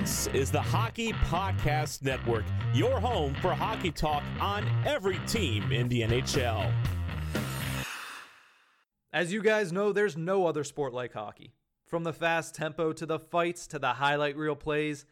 [0.00, 5.88] This is the Hockey Podcast Network, your home for hockey talk on every team in
[5.88, 6.72] the NHL.
[9.12, 11.52] As you guys know, there's no other sport like hockey.
[11.84, 15.04] From the fast tempo to the fights to the highlight reel plays,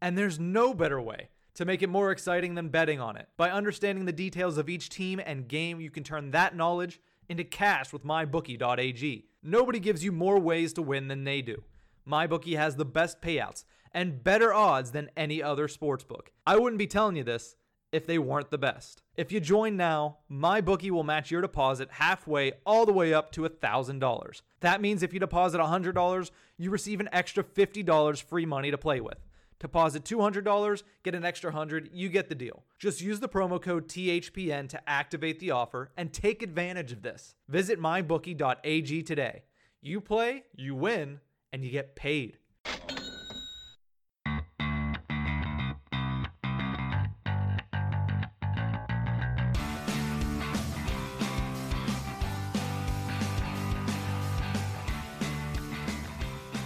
[0.00, 3.28] and there's no better way to make it more exciting than betting on it.
[3.36, 6.98] By understanding the details of each team and game, you can turn that knowledge
[7.28, 9.26] into cash with mybookie.ag.
[9.42, 11.62] Nobody gives you more ways to win than they do.
[12.08, 16.28] MyBookie has the best payouts and better odds than any other sportsbook.
[16.46, 17.56] I wouldn't be telling you this
[17.92, 19.02] if they weren't the best.
[19.16, 23.32] If you join now, my bookie will match your deposit halfway all the way up
[23.32, 24.42] to $1,000.
[24.60, 29.00] That means if you deposit $100, you receive an extra $50 free money to play
[29.00, 29.18] with.
[29.58, 32.64] Deposit $200, get an extra 100, you get the deal.
[32.78, 37.34] Just use the promo code THPN to activate the offer and take advantage of this.
[37.48, 39.42] Visit mybookie.ag today.
[39.82, 41.20] You play, you win,
[41.52, 42.38] and you get paid.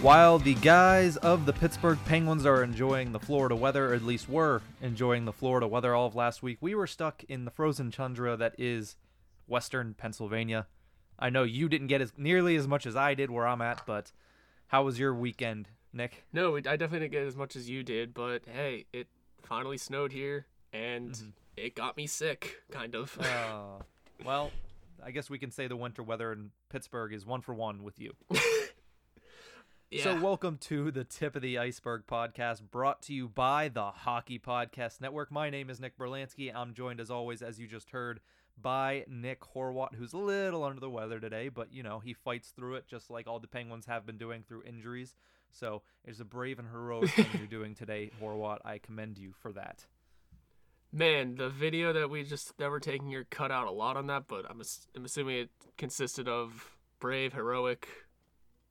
[0.05, 4.29] While the guys of the Pittsburgh Penguins are enjoying the Florida weather, or at least
[4.29, 7.89] were enjoying the Florida weather all of last week, we were stuck in the frozen
[7.89, 8.97] tundra that is
[9.47, 10.67] western Pennsylvania.
[11.17, 13.83] I know you didn't get as nearly as much as I did where I'm at,
[13.87, 14.11] but
[14.67, 16.23] how was your weekend, Nick?
[16.31, 19.07] No, I definitely didn't get as much as you did, but hey, it
[19.41, 21.31] finally snowed here and Mhm.
[21.57, 23.19] it got me sick, kind of.
[23.19, 23.81] Uh,
[24.23, 24.51] well,
[25.03, 27.99] I guess we can say the winter weather in Pittsburgh is one for one with
[27.99, 28.13] you.
[29.91, 30.03] yeah.
[30.03, 34.39] So, welcome to the Tip of the Iceberg podcast brought to you by the Hockey
[34.39, 35.31] Podcast Network.
[35.31, 36.51] My name is Nick Berlansky.
[36.53, 38.19] I'm joined, as always, as you just heard,
[38.59, 42.49] by Nick Horwat, who's a little under the weather today, but you know, he fights
[42.49, 45.13] through it just like all the Penguins have been doing through injuries.
[45.51, 48.59] So, it's a brave and heroic thing you're doing today, Horwat.
[48.65, 49.85] I commend you for that.
[50.91, 54.07] Man, the video that we just that we're taking here cut out a lot on
[54.07, 54.61] that, but I'm
[54.95, 57.87] I'm assuming it consisted of brave, heroic,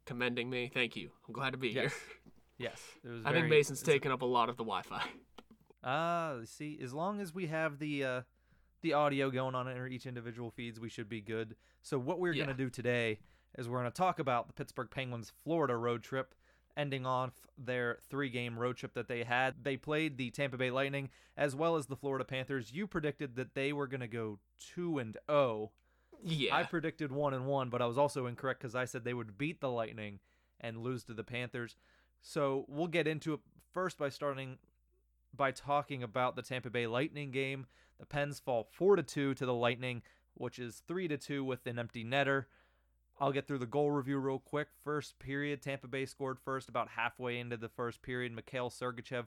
[0.05, 0.71] commending me.
[0.73, 1.11] Thank you.
[1.27, 1.93] I'm glad to be Yes.
[1.93, 1.93] here.
[2.57, 5.03] Yes, it was I think Mason's taking up a lot of the Wi-Fi.
[5.83, 8.23] Ah, see, as long as we have the uh,
[8.83, 11.57] the audio going on in each individual feeds, we should be good.
[11.83, 12.45] So what we're Yeah.
[12.45, 13.19] gonna do today
[13.59, 16.35] is we're gonna talk about the Pittsburgh Penguins Florida road trip,
[16.77, 19.65] ending off their three game road trip that they had.
[19.65, 22.73] They played the Tampa Bay Lightning as well as the Florida Panthers.
[22.73, 25.73] You predicted that they were gonna go two and zero.
[26.23, 26.55] Yeah.
[26.55, 29.39] I predicted one and one, but I was also incorrect because I said they would
[29.39, 30.21] beat the Lightning
[30.61, 31.77] and lose to the Panthers.
[32.23, 33.41] So we'll get into it
[33.73, 34.59] first by starting
[35.37, 37.67] by talking about the Tampa Bay Lightning game.
[37.99, 40.03] The Pens fall four to two to the Lightning,
[40.35, 42.47] which is three to two with an empty netter.
[43.21, 44.69] I'll get through the goal review real quick.
[44.83, 48.33] First period, Tampa Bay scored first about halfway into the first period.
[48.33, 49.27] Mikhail Sergachev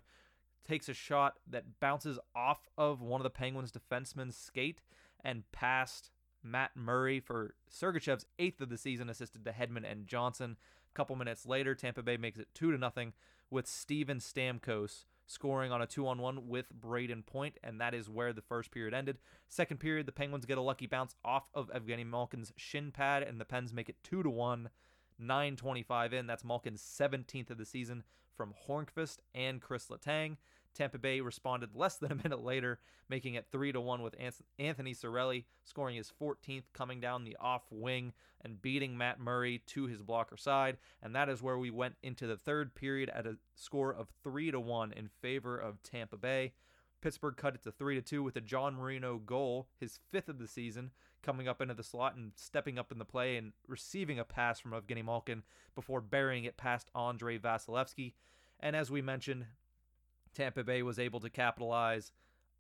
[0.67, 4.81] takes a shot that bounces off of one of the Penguins' defensemen's skate
[5.23, 6.11] and past
[6.49, 10.57] Matt Murray for Sergachev's eighth of the season, assisted to Hedman and Johnson.
[10.91, 13.13] A couple minutes later, Tampa Bay makes it two to nothing
[13.49, 18.41] with Steven Stamkos scoring on a two-on-one with Brayden Point, and that is where the
[18.41, 19.17] first period ended.
[19.49, 23.39] Second period, the Penguins get a lucky bounce off of Evgeny Malkin's shin pad, and
[23.39, 24.69] the Pens make it two to one.
[25.19, 26.27] 9:25 in.
[26.27, 28.03] That's Malkin's 17th of the season
[28.35, 30.37] from Hornqvist and Chris Letang.
[30.77, 32.79] Tampa Bay responded less than a minute later,
[33.09, 34.15] making it 3 to 1 with
[34.59, 38.13] Anthony Cirelli scoring his 14th coming down the off wing
[38.45, 42.27] and beating Matt Murray to his blocker side, and that is where we went into
[42.27, 46.53] the third period at a score of 3 to 1 in favor of Tampa Bay.
[47.01, 50.37] Pittsburgh cut it to 3 to 2 with a John Marino goal, his fifth of
[50.37, 50.91] the season,
[51.23, 54.59] coming up into the slot and stepping up in the play and receiving a pass
[54.59, 58.13] from Evgeny Malkin before burying it past Andrei Vasilevskiy.
[58.59, 59.45] And as we mentioned,
[60.37, 62.11] Tampa Bay was able to capitalize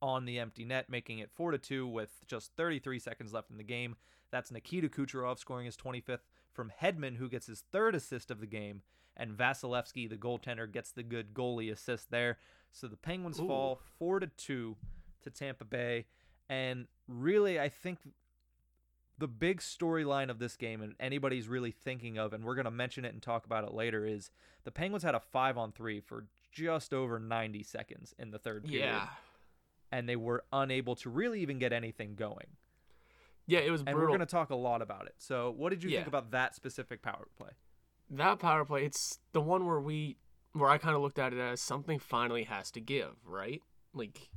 [0.01, 3.57] on the empty net, making it 4 to 2 with just 33 seconds left in
[3.57, 3.95] the game.
[4.31, 8.47] That's Nikita Kucherov scoring his 25th from Hedman, who gets his third assist of the
[8.47, 8.81] game,
[9.15, 12.37] and Vasilevskiy, the goaltender, gets the good goalie assist there.
[12.71, 13.47] So the Penguins Ooh.
[13.47, 14.75] fall 4 to 2
[15.23, 16.05] to Tampa Bay,
[16.49, 17.99] and really, I think
[19.19, 22.71] the big storyline of this game, and anybody's really thinking of, and we're going to
[22.71, 24.29] mention it and talk about it later, is
[24.63, 26.25] the Penguins had a five on three for
[26.65, 28.85] just over 90 seconds in the third period.
[28.85, 29.07] yeah.
[29.91, 32.47] And they were unable to really even get anything going.
[33.45, 35.15] Yeah, it was And we're going to talk a lot about it.
[35.17, 37.51] So, what did you think about that specific power play?
[38.09, 40.15] that power play it's the one where we
[40.53, 43.61] where i kind of looked at it as something finally has to give right
[43.93, 44.29] like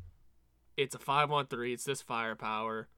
[0.76, 2.88] it's a five on three it's this firepower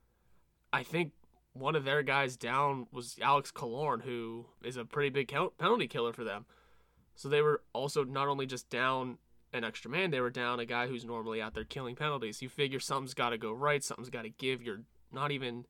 [0.73, 1.13] i think
[1.53, 6.15] one of their guys down was alex Killorn, who is a pretty big penalty killer
[6.15, 6.47] for them
[7.15, 9.19] so they were also not only just down
[9.53, 12.41] an extra man, they were down a guy who's normally out there killing penalties.
[12.43, 14.63] You figure something's got to go right, something's got to give.
[14.63, 14.83] You're
[15.13, 15.67] not even,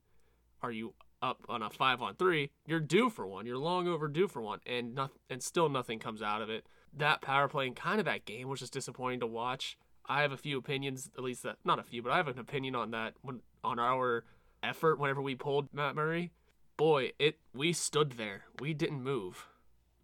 [0.61, 2.51] are you up on a five on three?
[2.65, 3.45] You're due for one.
[3.45, 6.65] You're long overdue for one, and not, and still nothing comes out of it.
[6.95, 9.77] That power play and kind of that game was just disappointing to watch.
[10.05, 12.39] I have a few opinions, at least that not a few, but I have an
[12.39, 14.25] opinion on that when on our
[14.61, 16.31] effort whenever we pulled Matt Murray.
[16.75, 18.43] Boy, it we stood there.
[18.59, 19.47] We didn't move.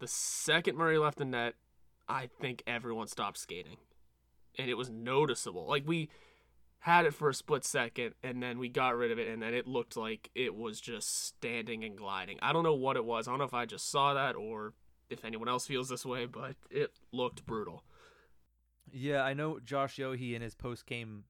[0.00, 1.54] The second Murray left the net,
[2.08, 3.76] I think everyone stopped skating.
[4.58, 5.66] And it was noticeable.
[5.68, 6.08] Like we
[6.80, 9.52] had it for a split second and then we got rid of it and then
[9.52, 12.38] it looked like it was just standing and gliding.
[12.40, 13.28] I don't know what it was.
[13.28, 14.72] I don't know if I just saw that or
[15.10, 17.84] if anyone else feels this way, but it looked brutal.
[18.90, 21.24] Yeah, I know Josh Yohe in his post game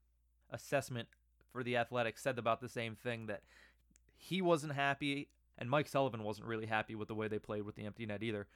[0.51, 1.09] assessment
[1.53, 3.43] for the Athletics said about the same thing that
[4.17, 5.29] he wasn't happy
[5.61, 8.23] and Mike Sullivan wasn't really happy with the way they played with the empty net
[8.23, 8.47] either.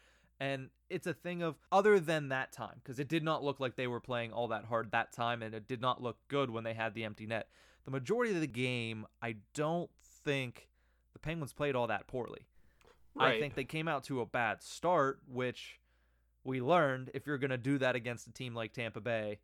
[0.41, 3.77] And it's a thing of other than that time, because it did not look like
[3.77, 6.65] they were playing all that hard that time, and it did not look good when
[6.65, 7.49] they had the empty net.
[7.85, 9.91] The majority of the game, I don't
[10.25, 10.69] think
[11.13, 12.47] the Penguins played all that poorly.
[13.15, 13.37] Right.
[13.37, 15.79] I think they came out to a bad start, which
[16.43, 19.39] we learned if you're going to do that against a team like Tampa Bay,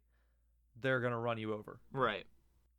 [0.80, 1.78] they're going to run you over.
[1.92, 2.24] Right.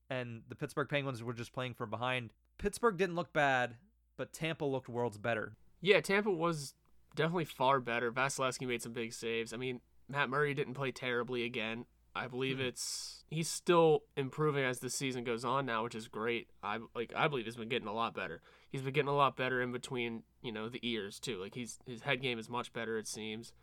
[0.09, 2.31] And the Pittsburgh Penguins were just playing from behind.
[2.57, 3.75] Pittsburgh didn't look bad,
[4.21, 5.53] but Tampa looked worlds better.
[5.81, 6.75] Yeah, Tampa was
[7.15, 8.11] definitely far better.
[8.11, 9.51] Vasilevskiy made some big saves.
[9.51, 11.85] I mean, Matt Murray didn't play terribly again.
[12.15, 12.65] I believe Hmm.
[12.65, 16.49] it's he's still improving as the season goes on now, which is great.
[16.61, 18.43] I like I believe he's been getting a lot better.
[18.69, 21.39] He's been getting a lot better in between, you know, the ears too.
[21.41, 23.53] Like he's his head game is much better it seems.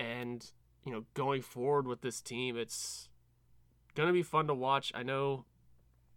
[0.00, 0.50] And,
[0.82, 3.10] you know, going forward with this team, it's
[3.94, 4.92] going to be fun to watch.
[4.94, 5.44] I know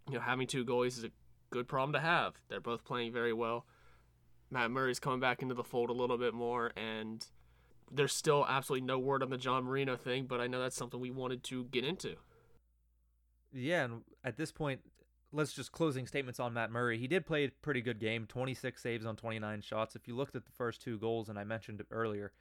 [0.08, 1.12] you know having two goalies is a
[1.50, 2.36] good problem to have.
[2.48, 3.66] They're both playing very well.
[4.52, 7.26] Matt Murray's coming back into the fold a little bit more, and
[7.92, 11.00] there's still absolutely no word on the John Marino thing, but I know that's something
[11.00, 12.16] we wanted to get into.
[13.52, 14.82] Yeah, and at this point,
[15.32, 16.98] let's just closing statements on Matt Murray.
[16.98, 19.96] He did play a pretty good game, 26 saves on 29 shots.
[19.96, 22.32] If you looked at the first two goals, and I mentioned it earlier,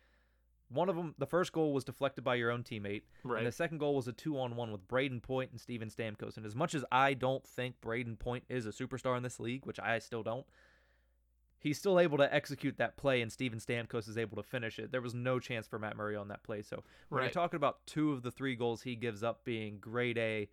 [0.70, 3.38] one of them, the first goal was deflected by your own teammate, Right.
[3.38, 6.36] and the second goal was a two-on-one with Brayden Point and Steven Stamkos.
[6.36, 9.64] And as much as I don't think Brayden Point is a superstar in this league,
[9.64, 10.46] which I still don't,
[11.60, 14.92] he's still able to execute that play, and Steven Stamkos is able to finish it.
[14.92, 16.62] There was no chance for Matt Murray on that play.
[16.62, 17.24] So when Right.
[17.26, 20.48] you're talking about two of the three goals he gives up being grade A,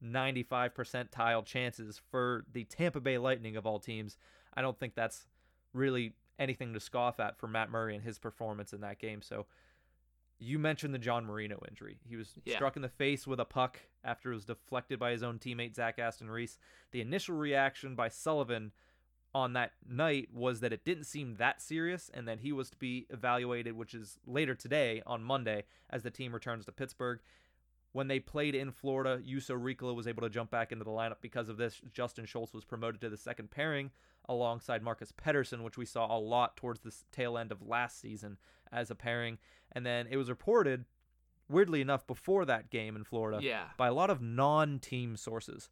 [0.00, 4.16] 95 percentile chances for the Tampa Bay Lightning of all teams,
[4.54, 5.26] I don't think that's
[5.72, 9.22] really anything to scoff at for Matt Murray and his performance in that game.
[9.22, 9.46] So
[10.38, 11.98] you mentioned the John Marino injury.
[12.06, 12.56] He was Yeah.
[12.56, 15.74] struck in the face with a puck after it was deflected by his own teammate
[15.74, 16.58] Zach Aston Reese.
[16.90, 18.72] The initial reaction by Sullivan
[19.36, 22.76] on that night was that it didn't seem that serious and that he was to
[22.78, 27.20] be evaluated, which is later today on Monday as the team returns to Pittsburgh.
[27.92, 31.16] When they played in Florida, Juuso Riikola was able to jump back into the lineup
[31.20, 31.82] because of this.
[31.92, 33.90] Justin Schultz was promoted to the second pairing
[34.26, 38.38] alongside Marcus Pettersson, which we saw a lot towards the tail end of last season
[38.72, 39.36] as a pairing.
[39.72, 40.86] And then it was reported,
[41.48, 43.64] weirdly enough, before that game in Florida Yeah.
[43.76, 45.68] by a lot of non team sources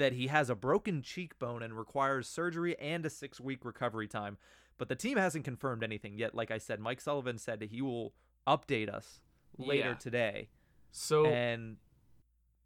[0.00, 4.36] that he has a broken cheekbone and requires surgery and a six week recovery time.
[4.78, 6.34] But the team hasn't confirmed anything yet.
[6.34, 8.14] Like I said, Mike Sullivan said that he will
[8.46, 9.20] update us
[9.58, 9.94] later Yeah.
[9.94, 10.48] today.
[10.90, 11.76] So And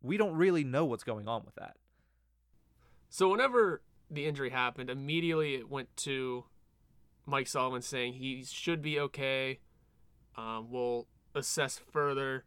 [0.01, 1.77] we don't really know what's going on with that.
[3.09, 6.45] So whenever the injury happened, immediately it went to
[7.27, 9.61] Mike Sullivan saying he should be okay.
[10.37, 12.45] Um, we'll assess further.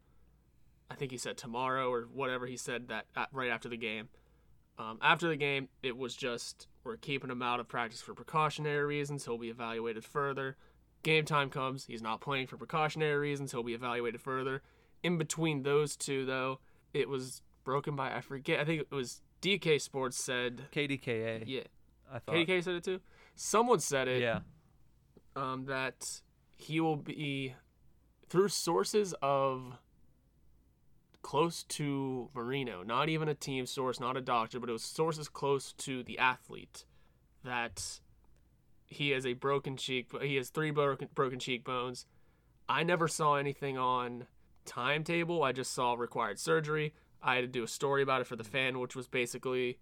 [0.90, 4.08] I think he said tomorrow or whatever he said that uh, right after the game.
[4.78, 8.84] Um, after the game, it was just we're keeping him out of practice for precautionary
[8.84, 9.24] reasons.
[9.24, 10.56] He'll be evaluated further.
[11.02, 13.52] Game time comes, he's not playing for precautionary reasons.
[13.52, 14.62] He'll be evaluated further.
[15.02, 16.60] In between those two, though,
[16.92, 18.60] it was broken by I forget.
[18.60, 21.60] I think it was DK Sports said KDKA, yeah.
[22.12, 22.34] I thought.
[22.34, 23.00] KDK said it too.
[23.34, 24.22] Someone said it.
[24.22, 24.40] yeah.
[25.36, 26.20] Um, that
[26.56, 27.54] he will be
[28.28, 29.74] through sources of
[31.28, 35.28] close to Marino, not even a team source, not a doctor, but it was sources
[35.28, 36.86] close to the athlete.
[37.44, 38.00] That
[38.86, 40.08] he has a broken cheek.
[40.22, 42.06] He has three broken broken cheekbones.
[42.66, 44.26] I never saw anything on
[44.64, 45.42] timetable.
[45.42, 46.94] I just saw required surgery.
[47.22, 49.78] I had to do a story about it for the fan, which was basically,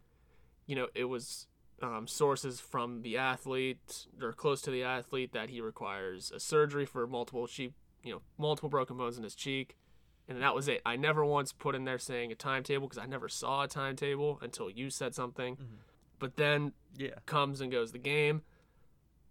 [0.67, 1.47] you know, it was
[1.81, 6.87] um, sources from the athlete or close to the athlete that he requires a surgery
[6.87, 9.76] for multiple cheek, you know, multiple broken bones in his cheek,
[10.28, 10.80] and that was it.
[10.85, 14.38] I never once put in there saying a timetable because I never saw a timetable
[14.42, 15.56] until you said something.
[16.18, 17.11] But then Yeah.
[17.26, 18.42] comes and goes the game,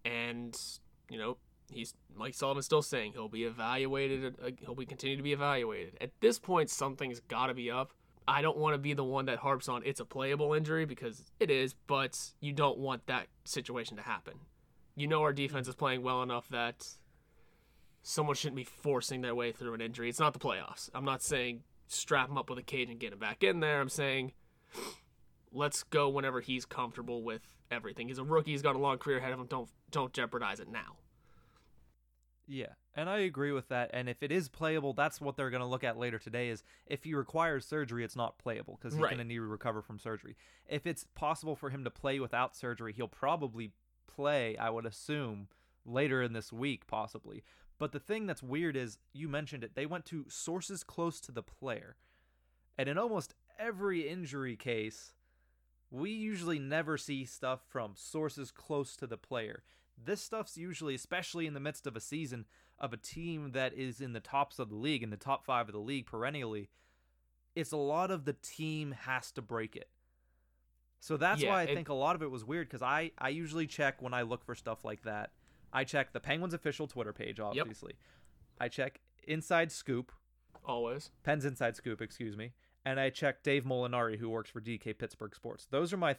[0.04, 0.56] and
[1.10, 1.38] you know
[1.72, 4.36] he's Mike Sullivan's still saying he'll be evaluated.
[4.42, 5.98] uh, He'll be continue to be evaluated.
[6.00, 7.92] At this point, something's got to be up.
[8.28, 11.24] I don't want to be the one that harps on it's a playable injury because
[11.40, 14.34] it is, but you don't want that situation to happen.
[14.96, 16.88] You know our defense is playing well enough that
[18.08, 20.08] someone shouldn't be forcing their way through an injury.
[20.08, 20.92] It's not the playoffs.
[20.94, 23.82] I'm not saying strap him up with a cage and get him back in there.
[23.82, 24.34] I'm saying
[25.52, 28.08] let's go whenever he's comfortable with everything.
[28.08, 28.52] He's a rookie.
[28.52, 29.48] He's got a long career ahead of him.
[29.48, 30.98] Don't don't jeopardize it now.
[32.48, 33.90] Yeah, and I agree with that.
[33.92, 36.50] And if it is playable, that's what they're going to look at later today.
[36.50, 39.10] Is if he requires surgery, it's not playable because he's Right.
[39.10, 40.36] going to need to recover from surgery.
[40.70, 43.72] If it's possible for him to play without surgery, he'll probably
[44.06, 44.56] play.
[44.58, 45.48] I would assume
[45.86, 47.44] later in this week, possibly.
[47.78, 49.76] But the thing that's weird is you mentioned it.
[49.76, 51.98] They went to sources close to the player,
[52.78, 55.14] and in almost every injury case,
[55.92, 59.64] we usually never see stuff from sources close to the player.
[60.02, 62.46] This stuff's usually, especially in the midst of a season
[62.80, 65.68] of a team that is in the tops of the league, in the top five
[65.70, 66.70] of the league perennially,
[67.56, 69.90] it's a lot of the team has to break it.
[71.00, 73.12] So that's Yeah, why I it- think a lot of it was weird because I,
[73.18, 75.32] I usually check when I look for stuff like that.
[75.76, 77.94] I check the Penguins official Twitter page, obviously.
[78.60, 80.12] I check Inside Scoop,
[80.66, 81.12] Always.
[81.24, 82.54] Pens Inside Scoop, excuse me,
[82.86, 85.68] and I check Dave Molinari, who works for DK Pittsburgh Sports.
[85.70, 86.16] Those are my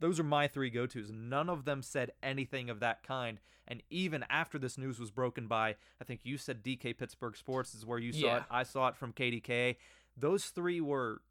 [0.00, 1.10] those are my three go tos.
[1.10, 3.40] None of them said anything of that kind.
[3.66, 7.74] And even after this news was broken by, I think you said DK Pittsburgh Sports
[7.74, 8.36] is where you saw Yeah.
[8.38, 8.42] it.
[8.50, 9.76] I saw it from KDK.
[10.16, 11.22] Those three were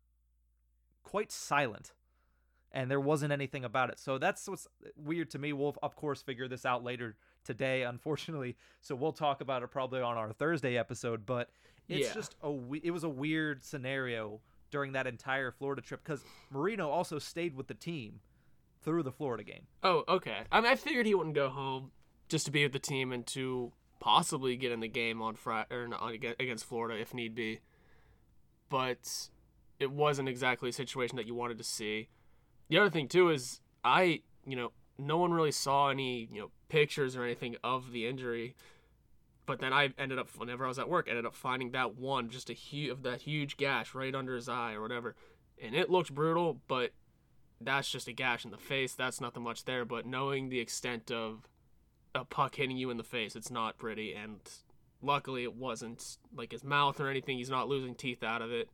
[1.03, 1.93] quite silent,
[2.71, 3.99] and there wasn't anything about it.
[3.99, 5.53] So that's what's weird to me.
[5.53, 7.15] We'll of course figure this out later
[7.47, 8.55] today, unfortunately.
[8.81, 11.25] So we'll talk about it probably on our Thursday episode.
[11.25, 11.49] But
[11.87, 12.13] it's Yeah.
[12.13, 16.89] just a we- it was a weird scenario during that entire Florida trip because Marino
[16.89, 18.19] also stayed with the team
[18.81, 19.65] through the Florida game.
[19.81, 20.43] Oh, okay.
[20.51, 21.91] I mean, I figured he wouldn't go home
[22.29, 25.73] just to be with the team and to possibly get in the game on Friday
[25.73, 25.87] or
[26.39, 27.61] against Florida if need be.
[28.69, 29.29] But
[29.79, 32.09] it wasn't exactly a situation that you wanted to see.
[32.69, 36.51] The other thing too is I, you know, no one really saw any, you know,
[36.69, 38.55] pictures or anything of the injury.
[39.45, 42.29] But then I ended up, whenever I was at work, ended up finding that one,
[42.29, 45.15] just a huge of that huge gash right under his eye or whatever,
[45.61, 46.59] and it looked brutal.
[46.67, 46.91] But
[47.61, 48.93] that's just a gash in the face.
[48.93, 49.85] That's nothing much there.
[49.85, 51.47] But knowing the extent of
[52.13, 54.13] a puck hitting you in the face, it's not pretty.
[54.13, 54.39] And
[55.01, 57.37] luckily, it wasn't like his mouth or anything.
[57.37, 58.69] He's not losing teeth out of it,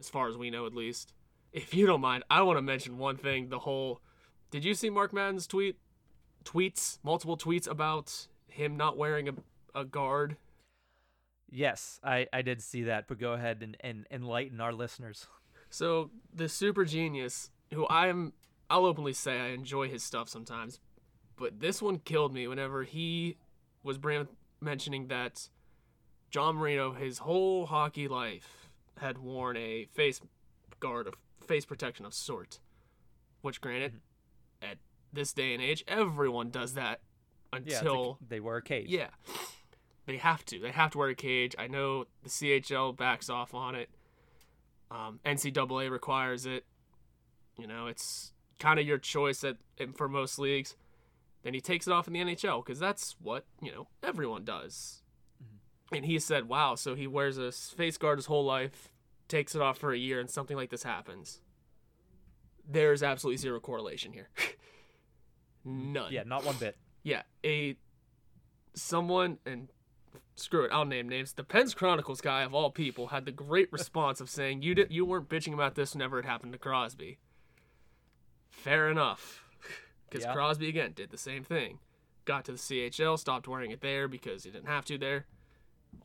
[0.00, 1.12] as far as we know, at least.
[1.52, 3.50] If you don't mind, I want to mention one thing.
[3.50, 4.00] The whole.
[4.54, 5.78] Did you see Mark Madden's tweet?
[6.44, 9.32] Tweets, multiple tweets about him not wearing a,
[9.74, 10.36] a guard.
[11.50, 15.26] Yes, I, I did see that, but go ahead and, and enlighten our listeners.
[15.70, 18.32] So the super genius, who I am,
[18.70, 20.78] I'll openly say I enjoy his stuff sometimes,
[21.34, 23.38] but this one killed me whenever he
[23.82, 23.98] was
[24.60, 25.48] mentioning that
[26.30, 28.68] John Marino, his whole hockey life,
[28.98, 30.20] had worn a face
[30.78, 32.60] guard, a face protection of sort.
[33.40, 33.98] Which, granted, mm-hmm.
[34.68, 34.78] At
[35.12, 37.00] this day and age, everyone does that
[37.52, 38.88] Yeah, a- until they wear a cage.
[38.88, 39.10] yeah.
[40.06, 40.58] They have to.
[40.58, 41.54] They have to wear a cage.
[41.58, 43.88] I know the CHL backs off on it.
[44.90, 46.64] Um, NCAA requires it.
[47.58, 49.56] You know, it's kind of your choice at,
[49.96, 50.76] for most leagues.
[51.42, 55.02] Then he takes it off in the NHL because that's what, you know, everyone does.
[55.92, 58.88] And he said, wow, so he wears a face guard his whole life,
[59.28, 61.40] takes it off for a year, and something like this happens.
[62.68, 64.28] There's absolutely zero correlation here.
[65.66, 66.12] Mm, None.
[66.12, 66.76] Yeah, not one bit.
[67.04, 67.76] Yeah, a
[68.74, 69.68] someone and
[70.36, 71.32] screw it, I'll name names.
[71.34, 74.90] The Pens Chronicles guy of all people had the great response of saying you did
[74.90, 77.18] you weren't bitching about this whenever it happened to Crosby.
[78.50, 79.44] Fair enough,
[80.10, 80.32] because Yeah.
[80.34, 81.78] Crosby again did the same thing.
[82.26, 85.26] Got to the CHL, stopped wearing it there because he didn't have to there.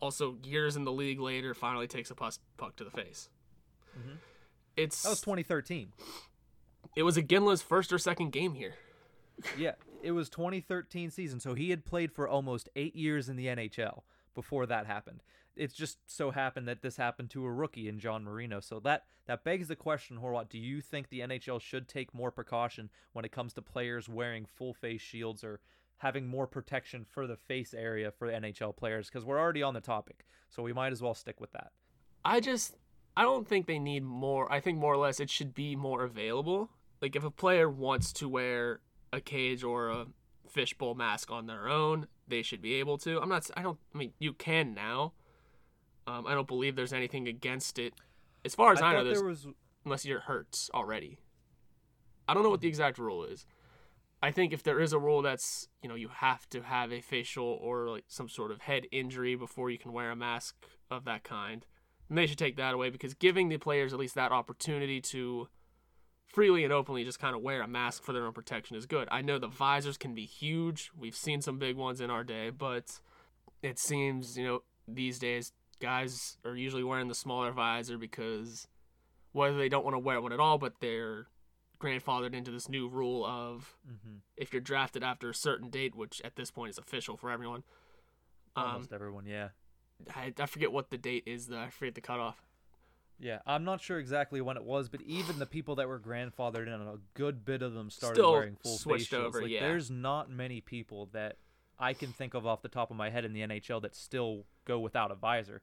[0.01, 3.29] Also, years in the league later, finally takes a pus- puck to the face.
[3.97, 4.15] Mm-hmm.
[4.75, 5.91] It's That was 2013.
[6.99, 8.73] It was Iginla's first or second game here.
[9.57, 13.45] Yeah, it was 2013 season, so he had played for almost eight years in the
[13.45, 14.01] NHL
[14.35, 15.23] before that happened.
[15.55, 18.59] It's just so happened that this happened to a rookie in John Marino.
[18.59, 22.31] So that that begs the question, Horwat, do you think the NHL should take more
[22.31, 25.61] precaution when it comes to players wearing full face shields or
[25.99, 29.07] having more protection for the face area for NHL players?
[29.07, 31.71] Because we're already on the topic, so we might as well stick with that.
[32.25, 32.75] I just
[33.15, 34.51] I don't think they need more.
[34.51, 36.69] I think more or less it should be more available.
[37.01, 40.05] Like if a player wants to wear a cage or a
[40.49, 43.19] fishbowl mask on their own, they should be able to.
[43.19, 43.49] I'm not.
[43.55, 43.79] I don't.
[43.93, 45.13] I mean, you can now.
[46.07, 47.93] Um, I don't believe there's anything against it,
[48.43, 49.13] as far as I, I know.
[49.13, 49.47] there was
[49.85, 51.19] unless you're hurt already.
[52.27, 53.45] I don't know what the exact rule is.
[54.21, 57.01] I think if there is a rule that's you know you have to have a
[57.01, 60.55] facial or like some sort of head injury before you can wear a mask
[60.91, 61.65] of that kind,
[62.07, 65.47] then they should take that away because giving the players at least that opportunity to
[66.31, 69.07] freely and openly just kind of wear a mask for their own protection is good.
[69.11, 70.91] I know the visors can be huge.
[70.97, 72.99] We've seen some big ones in our day, but
[73.61, 78.67] it seems, you know, these days guys are usually wearing the smaller visor because
[79.31, 81.27] whether they don't want to wear one at all, but they're
[81.79, 84.17] grandfathered into this new rule of Mm-hmm.
[84.37, 87.63] if you're drafted after a certain date, which at this point is official for everyone.
[88.55, 89.49] Um, Almost everyone, yeah.
[90.15, 91.47] I, I forget what the date is.
[91.47, 91.59] Though.
[91.59, 92.41] I forget the cutoff.
[93.19, 96.67] Yeah, I'm not sure exactly when it was, but even the people that were grandfathered
[96.67, 99.35] in, a good bit of them started Still wearing full face switched shields.
[99.35, 99.59] over, Like, yeah.
[99.59, 101.37] There's not many people that
[101.77, 104.45] I can think of off the top of my head in the NHL that still
[104.65, 105.61] go without a visor.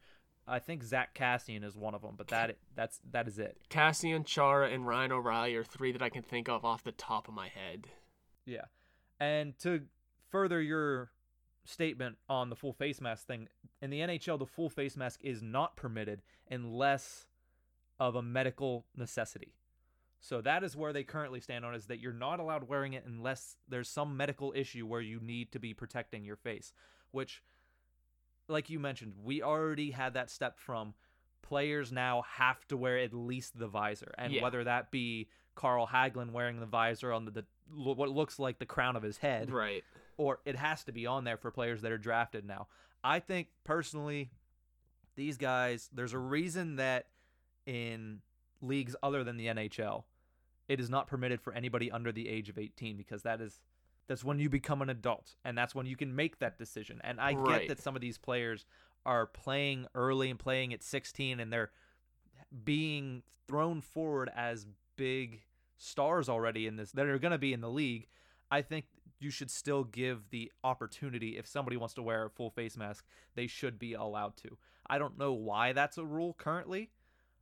[0.49, 3.59] I think Zach Kassian is one of them, but that that's that is it.
[3.69, 7.27] Kassian, Chara, and Ryan O'Reilly are three that I can think of off the top
[7.27, 7.89] of my head.
[8.45, 8.67] Yeah.
[9.19, 9.83] And to
[10.31, 11.11] further your
[11.65, 13.49] statement on the full face mask thing,
[13.83, 17.26] in the NHL, the full face mask is not permitted unless
[17.99, 19.55] of a medical necessity.
[20.21, 23.05] So that is where they currently stand on is that you're not allowed wearing it
[23.07, 26.73] unless there's some medical issue where you need to be protecting your face,
[27.11, 27.43] which
[28.49, 30.95] like you mentioned, we already had that step from
[31.43, 34.43] players now have to wear at least the visor and Yeah.
[34.43, 38.67] whether that be Carl Hagelin wearing the visor on the, the what looks like the
[38.67, 39.85] crown of his head Right.
[40.17, 42.69] or it has to be on there for players that are drafted now.
[43.03, 44.31] I think personally,
[45.15, 47.07] these guys, there's a reason that
[47.67, 48.21] in
[48.63, 50.05] leagues other than the NHL,
[50.69, 53.61] it is not permitted for anybody under the age of 18 because that is
[54.09, 57.01] that's when you become an adult and that's when you can make that decision.
[57.03, 57.69] And I Right.
[57.69, 58.65] get that some of these players
[59.05, 61.71] are playing early and playing at 16 and they're
[62.65, 65.43] being thrown forward as big
[65.77, 68.07] stars already in this that are going to be in the league.
[68.51, 68.87] I think
[69.19, 73.05] you should still give the opportunity if somebody wants to wear a full face mask,
[73.35, 74.57] they should be allowed to.
[74.89, 76.91] I don't know why that's a rule currently.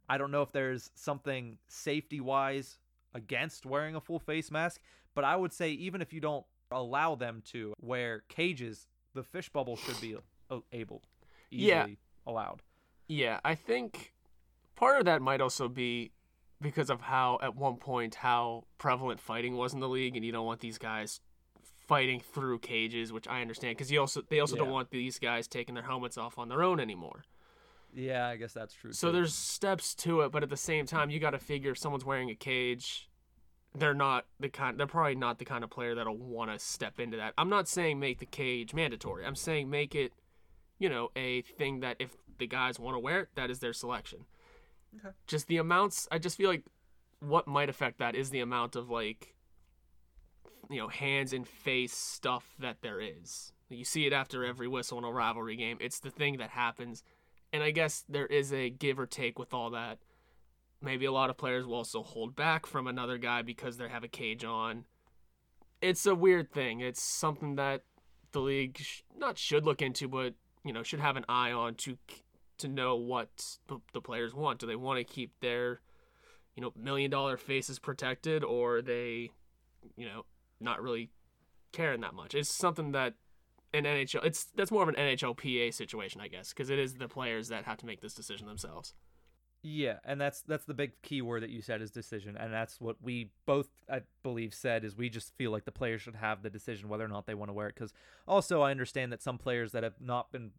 [0.08, 2.78] I don't know if there's something safety wise
[3.14, 4.80] against wearing a full face mask,
[5.14, 9.48] but I would say even if you don't allow them to wear cages, the fish
[9.48, 10.16] bubble should be
[10.72, 11.02] able
[11.50, 11.86] easily Yeah.
[12.26, 12.62] allowed.
[13.06, 14.12] Yeah, I think
[14.74, 16.10] part of that might also be
[16.60, 20.32] because of how at one point how prevalent fighting was in the league, and you
[20.32, 21.20] don't want these guys
[21.86, 25.46] fighting through cages, which I understand because you also they also don't want these guys
[25.46, 27.24] taking their helmets off on their own anymore.
[27.94, 28.92] Yeah, I guess that's true.
[28.92, 29.12] So too.
[29.12, 32.04] there's steps to it, but at the same time, you got to figure if someone's
[32.04, 33.08] wearing a cage,
[33.74, 34.78] they're not the kind.
[34.78, 37.34] They're probably not the kind of player that'll want to step into that.
[37.38, 39.24] I'm not saying make the cage mandatory.
[39.24, 40.12] I'm saying make it,
[40.78, 43.72] you know, a thing that if the guys want to wear it, that is their
[43.72, 44.26] selection.
[44.98, 45.14] Okay.
[45.26, 46.08] Just the amounts.
[46.10, 46.64] I just feel like
[47.20, 49.34] what might affect that is the amount of like,
[50.70, 53.52] you know, hands and face stuff that there is.
[53.68, 55.78] You see it after every whistle in a rivalry game.
[55.80, 57.02] It's the thing that happens
[57.54, 59.98] and I guess there is a give or take with all that.
[60.82, 64.02] Maybe a lot of players will also hold back from another guy because they have
[64.02, 64.86] a cage on.
[65.80, 66.80] It's a weird thing.
[66.80, 67.82] It's something that
[68.32, 71.76] the league sh- not should look into, but you know should have an eye on
[71.76, 71.96] to
[72.58, 73.58] to know what
[73.92, 74.58] the, players want.
[74.58, 75.80] Do they want to keep their
[76.56, 79.30] you know million dollar faces protected, or they
[79.96, 80.24] you know
[80.58, 81.10] not really
[81.70, 82.34] caring that much?
[82.34, 83.14] It's something that
[83.74, 84.24] an NHL.
[84.24, 87.64] It's that's more of an NHLPA situation, I guess, because it is the players that
[87.64, 88.94] have to make this decision themselves.
[89.66, 92.80] Yeah, and that's that's the big key word that you said is decision, and that's
[92.80, 96.42] what we both I believe said is we just feel like the players should have
[96.42, 97.74] the decision whether or not they want to wear it.
[97.74, 97.94] Because
[98.28, 100.50] also I understand that some players that have not been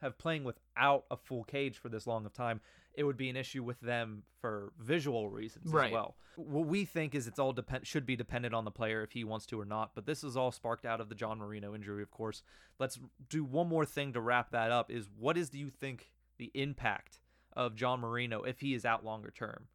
[0.00, 2.60] have playing without a full cage for this long of time,
[2.94, 5.86] it would be an issue with them for visual reasons Right.
[5.86, 6.16] as well.
[6.36, 9.24] What we think is it's all depend should be dependent on the player if he
[9.24, 9.94] wants to or not.
[9.94, 12.42] But this is all sparked out of the John Marino injury, of course.
[12.78, 14.90] Let's do one more thing to wrap that up.
[14.90, 17.20] Is what is do you think the impact
[17.54, 19.68] of John Marino if he is out longer term?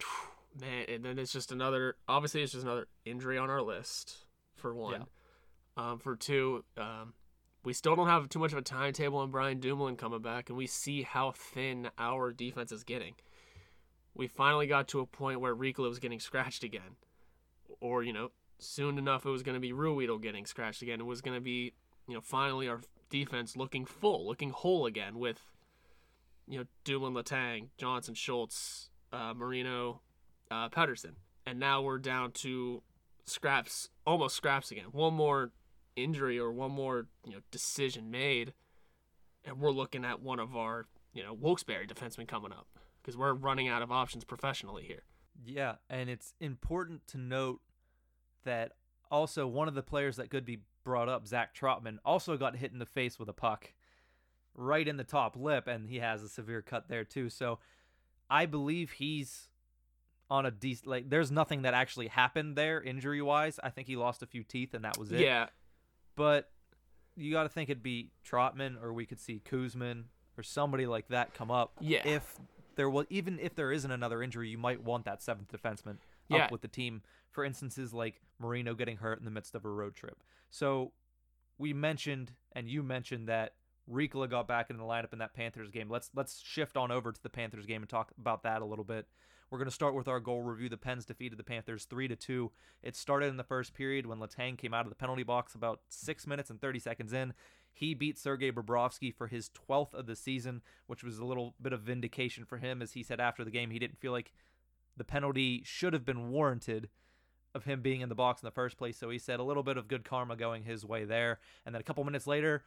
[0.60, 1.96] Man, and then it's just another.
[2.08, 4.16] Obviously, it's just another injury on our list.
[4.56, 5.06] For one,
[5.76, 7.14] um, for two, um,
[7.64, 10.58] we still don't have too much of a timetable on Brian Dumoulin coming back, and
[10.58, 13.14] we see how thin our defense is getting.
[14.14, 16.96] We finally got to a point where Riikola was getting scratched again,
[17.80, 21.00] or you know, soon enough it was going to be Ruhwedel getting scratched again.
[21.00, 21.72] It was going to be,
[22.08, 25.40] you know, finally our defense looking full, looking whole again with,
[26.48, 30.00] you know, Dumoulin, Letang, Johnson, Schultz, uh, Marino,
[30.50, 31.12] uh, Pettersson,
[31.46, 32.82] and now we're down to
[33.24, 34.86] scraps, almost scraps again.
[34.92, 35.52] One more
[35.96, 38.52] injury or one more you know decision made,
[39.44, 42.66] and we're looking at one of our you know Wilkes-Barre defensemen coming up
[43.02, 45.02] because we're running out of options professionally here.
[45.44, 47.60] Yeah, and it's important to note
[48.44, 48.72] that
[49.12, 52.72] Also, one of the players that could be brought up, Zach Trotman, also got hit
[52.72, 53.74] in the face with a puck
[54.54, 57.28] right in the top lip, and he has a severe cut there too.
[57.28, 57.58] So
[58.30, 59.48] I believe he's
[60.30, 63.60] on a decent like there's nothing that actually happened there injury wise.
[63.62, 65.20] I think he lost a few teeth and that was it.
[65.20, 65.48] Yeah,
[66.16, 66.50] But
[67.16, 70.04] you got to think it'd be Trotman or we could see Kuzman
[70.36, 71.72] or somebody like that come up.
[71.80, 72.06] Yeah.
[72.06, 72.38] If
[72.76, 75.98] there was even if there isn't another injury, you might want that seventh defenseman
[76.28, 76.44] Yeah.
[76.44, 79.68] up with the team for instances like Marino getting hurt in the midst of a
[79.68, 80.22] road trip.
[80.50, 80.92] So
[81.58, 83.54] we mentioned and you mentioned that
[83.90, 85.90] Riikola got back in the lineup in that Panthers game.
[85.90, 88.84] Let's let's shift on over to the Panthers game and talk about that a little
[88.84, 89.06] bit.
[89.52, 90.70] We're going to start with our goal review.
[90.70, 92.50] The Pens defeated the Panthers 3 to 2.
[92.82, 95.80] It started in the first period when Letang came out of the penalty box about
[95.90, 97.34] 6 minutes and 30 seconds in.
[97.70, 101.74] He beat Sergei Bobrovsky for his 12th of the season, which was a little bit
[101.74, 104.32] of vindication for him as he said after the game he didn't feel like
[104.96, 106.88] the penalty should have been warranted
[107.54, 108.96] of him being in the box in the first place.
[108.96, 111.40] So he said a little bit of good karma going his way there.
[111.66, 112.64] And then a couple minutes later,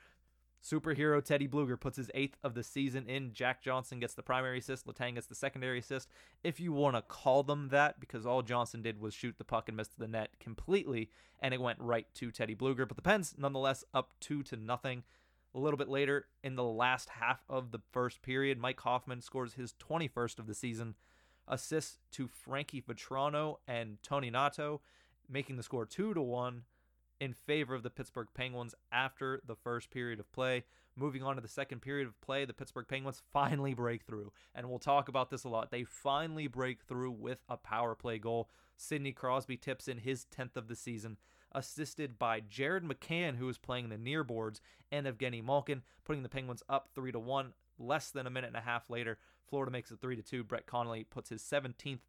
[0.64, 3.34] superhero Teddy Blueger puts his eighth of the season in.
[3.34, 4.88] Jack Johnson gets the primary assist.
[4.88, 6.10] Letang gets the secondary assist.
[6.44, 9.68] If you want to call them that, because all Johnson did was shoot the puck
[9.68, 12.88] and miss the net completely, and it went right to Teddy Blueger.
[12.88, 15.04] But the Pens, nonetheless, up two to nothing.
[15.54, 19.54] A little bit later, in the last half of the first period, Mike Hoffman scores
[19.54, 20.96] his 21st of the season.
[21.48, 24.82] Assists to Frankie Vatrano and Tony Nato,
[25.30, 26.64] making the score two to one
[27.20, 30.64] in favor of the Pittsburgh Penguins after the first period of play.
[30.98, 34.32] Moving on to the second period of play, the Pittsburgh Penguins finally break through.
[34.54, 35.72] And we'll talk about this a lot.
[35.72, 38.50] They finally break through with a power play goal.
[38.78, 41.18] Sidney Crosby tips in his 10th of the season,
[41.52, 46.30] assisted by Jared McCann, who is playing the near boards, and Evgeny Malkin, putting the
[46.30, 47.54] Penguins up 3 to 1.
[47.78, 49.18] Less than a minute and a half later,
[49.50, 50.44] Florida makes it 3 to 2.
[50.44, 52.00] Brett Connolly puts his 17th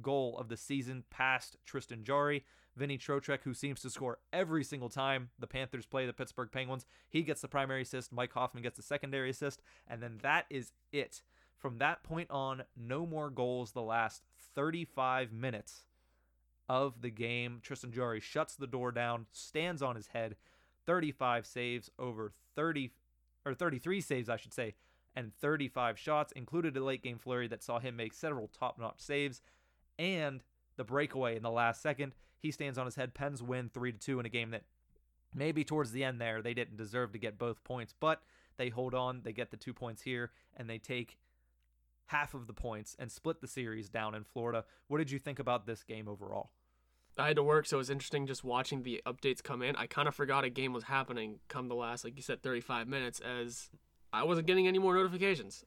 [0.00, 2.44] goal of the season past Tristan Jarry.
[2.78, 6.86] Vinny Trocheck, who seems to score every single time the Panthers play the Pittsburgh Penguins,
[7.08, 8.12] he gets the primary assist.
[8.12, 9.60] Mike Hoffman gets the secondary assist.
[9.86, 11.22] And then that is it.
[11.56, 14.22] From that point on, no more goals the last
[14.54, 15.82] 35 minutes
[16.68, 17.60] of the game.
[17.62, 20.36] Tristan Jarry shuts the door down, stands on his head,
[20.86, 22.92] 35 saves over 30
[23.44, 24.74] or 33 saves, I should say,
[25.16, 29.00] and 35 shots, included a late game flurry that saw him make several top notch
[29.00, 29.40] saves
[29.98, 30.42] and
[30.76, 32.12] the breakaway in the last second.
[32.40, 33.14] He stands on his head.
[33.14, 34.64] Pens win 3 to 2 in a game that
[35.34, 38.22] maybe towards the end there they didn't deserve to get both points, but
[38.56, 41.18] they hold on, they get the 2 points here and they take
[42.06, 44.64] half of the points and split the series down in Florida.
[44.86, 46.50] What did you think about this game overall?
[47.18, 49.74] I had to work, so it was interesting just watching the updates come in.
[49.76, 52.86] I kind of forgot a game was happening come the last, like you said, 35
[52.86, 53.70] minutes, as
[54.12, 55.64] I wasn't getting any more notifications.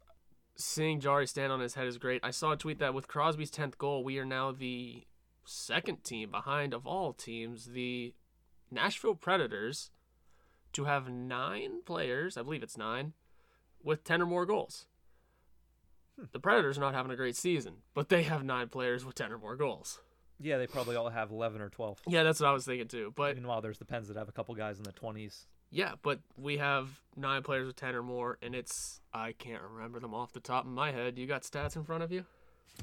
[0.56, 2.22] Seeing Jarry stand on his head is great.
[2.24, 5.04] I saw a tweet that with Crosby's 10th goal, we are now the
[5.46, 8.14] second team behind of all teams, the
[8.70, 9.90] Nashville Predators,
[10.74, 13.14] to have nine players, I believe it's nine,
[13.84, 14.86] with 10 or more goals.
[16.18, 16.26] Hmm.
[16.32, 19.32] The Predators are not having a great season, but they have nine players with 10
[19.32, 20.00] or more goals.
[20.40, 22.02] Yeah, they probably all have 11 or 12.
[22.08, 23.14] Yeah, that's what I was thinking too.
[23.16, 25.46] But Meanwhile, there's the Pens that have a couple guys in the 20s.
[25.70, 30.00] yeah, but we have nine players with 10 or more, and it's, I can't remember
[30.00, 31.20] them off the top of my head.
[31.20, 32.26] You got stats in front of you?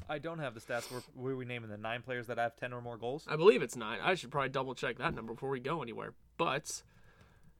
[0.09, 0.91] I don't have the stats.
[0.91, 3.25] Were, were we naming the nine players that have 10 or more goals?
[3.27, 3.99] I believe it's nine.
[4.01, 6.13] I should probably double check that number before we go anywhere.
[6.37, 6.81] But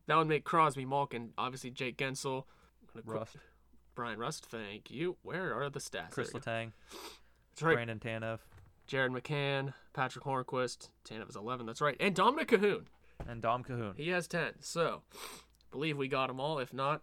[0.07, 2.45] that would make Crosby, Malkin, obviously Jake Guentzel,
[2.95, 3.25] I'm qu-
[3.95, 4.45] Bryan Rust.
[4.45, 5.17] Thank you.
[5.23, 6.11] Where are the stats?
[6.11, 6.51] Chris There we go.
[6.51, 6.71] Letang,
[7.51, 7.73] That's right.
[7.75, 8.39] Brandon Tanev,
[8.87, 10.89] Jared McCann, Patrick Hornqvist.
[11.07, 11.65] Tanev is 11.
[11.65, 11.97] That's right.
[11.99, 12.85] And Dominik Kahun.
[13.27, 13.97] and Dom Kahun.
[13.97, 14.53] He has 10.
[14.61, 15.01] So,
[15.71, 16.59] believe we got them all.
[16.59, 17.01] If not,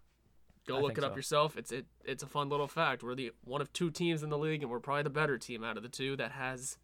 [0.66, 1.16] go I look it up so.
[1.16, 1.56] yourself.
[1.56, 3.02] It's it it's a fun little fact.
[3.02, 5.64] We're the one of two teams in the league, and we're probably the better team
[5.64, 6.78] out of the two that has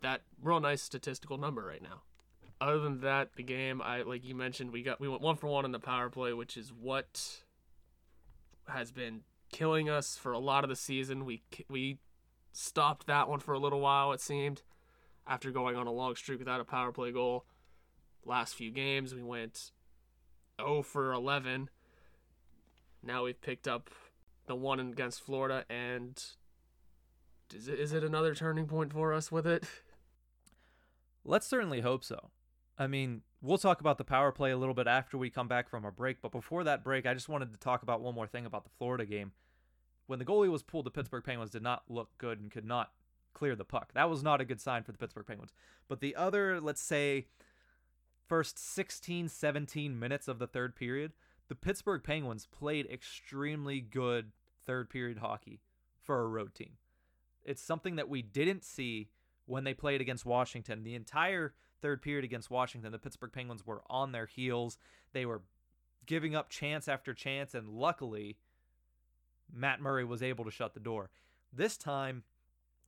[0.00, 2.02] that real nice statistical number right now.
[2.60, 5.48] Other than that, the game I like you mentioned, we got we went one for
[5.48, 7.42] one in the power play, which is what
[8.68, 11.24] has been killing us for a lot of the season.
[11.24, 11.98] We we
[12.52, 14.12] stopped that one for a little while.
[14.12, 14.62] It seemed
[15.26, 17.44] after going on a long streak without a power play goal.
[18.24, 19.70] Last few games, we went
[20.60, 21.68] 0 for 11.
[23.06, 23.90] Now we've picked up
[24.46, 26.22] the one against Florida, and
[27.54, 29.64] is it, is it another turning point for us with it?
[31.24, 32.30] Let's certainly hope so.
[32.78, 35.68] I mean, we'll talk about the power play a little bit after we come back
[35.68, 38.26] from our break, but before that break, I just wanted to talk about one more
[38.26, 39.32] thing about the Florida game.
[40.06, 42.92] When the goalie was pulled, the Pittsburgh Penguins did not look good and could not
[43.32, 43.92] clear the puck.
[43.94, 45.52] That was not a good sign for the Pittsburgh Penguins.
[45.88, 47.26] But the other, let's say,
[48.28, 51.12] first 16, 17 minutes of the third period,
[51.48, 54.32] the Pittsburgh Penguins played extremely good
[54.66, 55.60] third period hockey
[56.02, 56.72] for a road team.
[57.44, 59.08] It's something that we didn't see
[59.46, 60.82] when they played against Washington.
[60.82, 64.78] The entire third period against Washington, the Pittsburgh Penguins were on their heels.
[65.12, 65.42] They were
[66.06, 68.38] giving up chance after chance, and luckily,
[69.52, 71.10] Matt Murray was able to shut the door.
[71.52, 72.24] This time,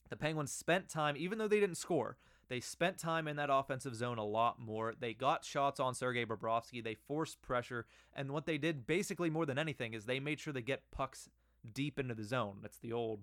[0.08, 2.16] the Penguins spent time, even though they didn't score,
[2.48, 4.94] they spent time in that offensive zone a lot more.
[4.98, 6.82] They got shots on Sergei Bobrovsky.
[6.82, 7.86] They forced pressure.
[8.14, 11.28] And what they did, basically more than anything, is they made sure they get pucks
[11.72, 12.58] deep into the zone.
[12.62, 13.20] That's the old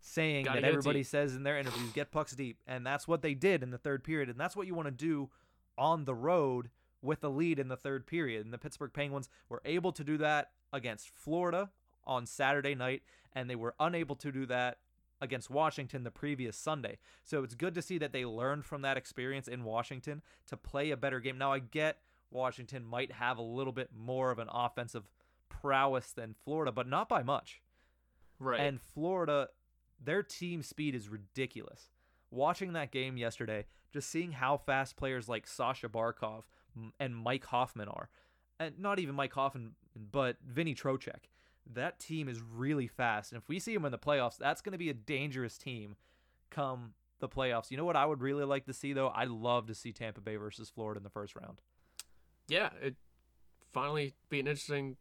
[0.00, 1.06] saying Gotta that everybody deep.
[1.06, 2.58] says in their interviews get pucks deep.
[2.66, 4.28] And that's what they did in the third period.
[4.28, 5.30] And that's what you want to do
[5.76, 6.70] on the road
[7.02, 8.44] with a lead in the third period.
[8.44, 11.70] And the Pittsburgh Penguins were able to do that against Florida
[12.04, 14.78] on Saturday night, and they were unable to do that
[15.22, 16.98] against Washington the previous Sunday.
[17.24, 20.90] So it's good to see that they learned from that experience in Washington to play
[20.90, 21.38] a better game.
[21.38, 21.98] Now I get
[22.30, 25.08] Washington might have a little bit more of an offensive
[25.48, 27.62] prowess than Florida, but not by much.
[28.38, 28.60] Right.
[28.60, 29.48] And Florida,
[30.04, 31.88] their team speed is ridiculous.
[32.30, 36.42] Watching that game yesterday, just seeing how fast players like Sasha Barkov
[36.98, 38.08] and Mike Hoffman are,
[38.58, 41.28] and not even Mike Hoffman, but Vinny Trocheck.
[41.70, 44.72] That team is really fast, and if we see them in the playoffs, that's going
[44.72, 45.96] to be a dangerous team
[46.50, 47.70] come the playoffs.
[47.70, 49.10] You know what I would really like to see though?
[49.14, 51.60] I'd love to see Tampa Bay versus Florida in the first round.
[52.48, 52.96] yeah, it
[53.72, 54.96] finally be an interesting.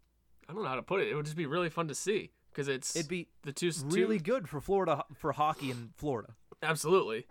[0.47, 1.07] I don't know how to put it.
[1.09, 4.17] It would just be really fun to see because it's It'd be the two really
[4.17, 6.35] two, good for Florida for hockey in Florida.
[6.61, 7.25] absolutely.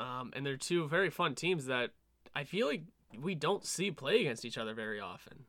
[0.00, 1.90] Um, and they're two very fun teams that
[2.34, 2.82] I feel like
[3.20, 5.44] we don't see play against each other very often.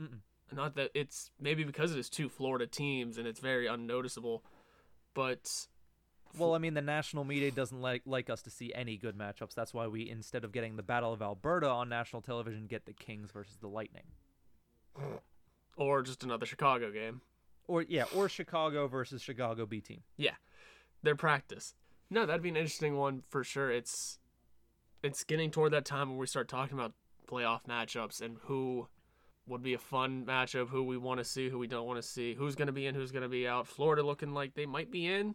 [0.00, 0.20] Mm-mm.
[0.54, 4.44] Not that it's maybe because it is two Florida teams and it's very unnoticeable,
[5.14, 5.66] but
[6.36, 9.54] Well, I mean, the national media doesn't like like us to see any good matchups.
[9.54, 12.92] That's why we, instead of getting the Battle of Alberta on national television, get the
[12.92, 14.04] Kings versus the Lightning,
[15.76, 17.20] or just another Chicago game.
[17.66, 20.02] or yeah, or Chicago versus Chicago B team.
[20.16, 20.34] Yeah,
[21.02, 21.74] their practice.
[22.10, 23.70] No, that'd be an interesting one for sure.
[23.70, 24.18] It's
[25.02, 26.92] it's getting toward that time where we start talking about
[27.26, 28.88] playoff matchups and who
[29.46, 32.06] would be a fun matchup, who we want to see, who we don't want to
[32.06, 33.66] see, who's going to be in, who's going to be out.
[33.66, 35.34] Florida looking like they might be in,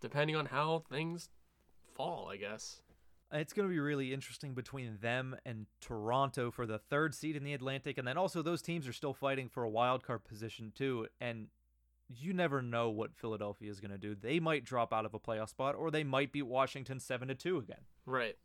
[0.00, 1.30] depending on how things
[1.94, 2.82] fall, I guess.
[3.32, 7.44] It's going to be really interesting between them and Toronto for the third seed in
[7.44, 10.72] the Atlantic, and then also those teams are still fighting for a wild card position
[10.74, 11.06] too.
[11.20, 11.46] And
[12.08, 14.16] you never know what Philadelphia is going to do.
[14.16, 17.36] They might drop out of a playoff spot, or they might beat Washington seven to
[17.36, 17.82] two again.
[18.04, 18.36] Right.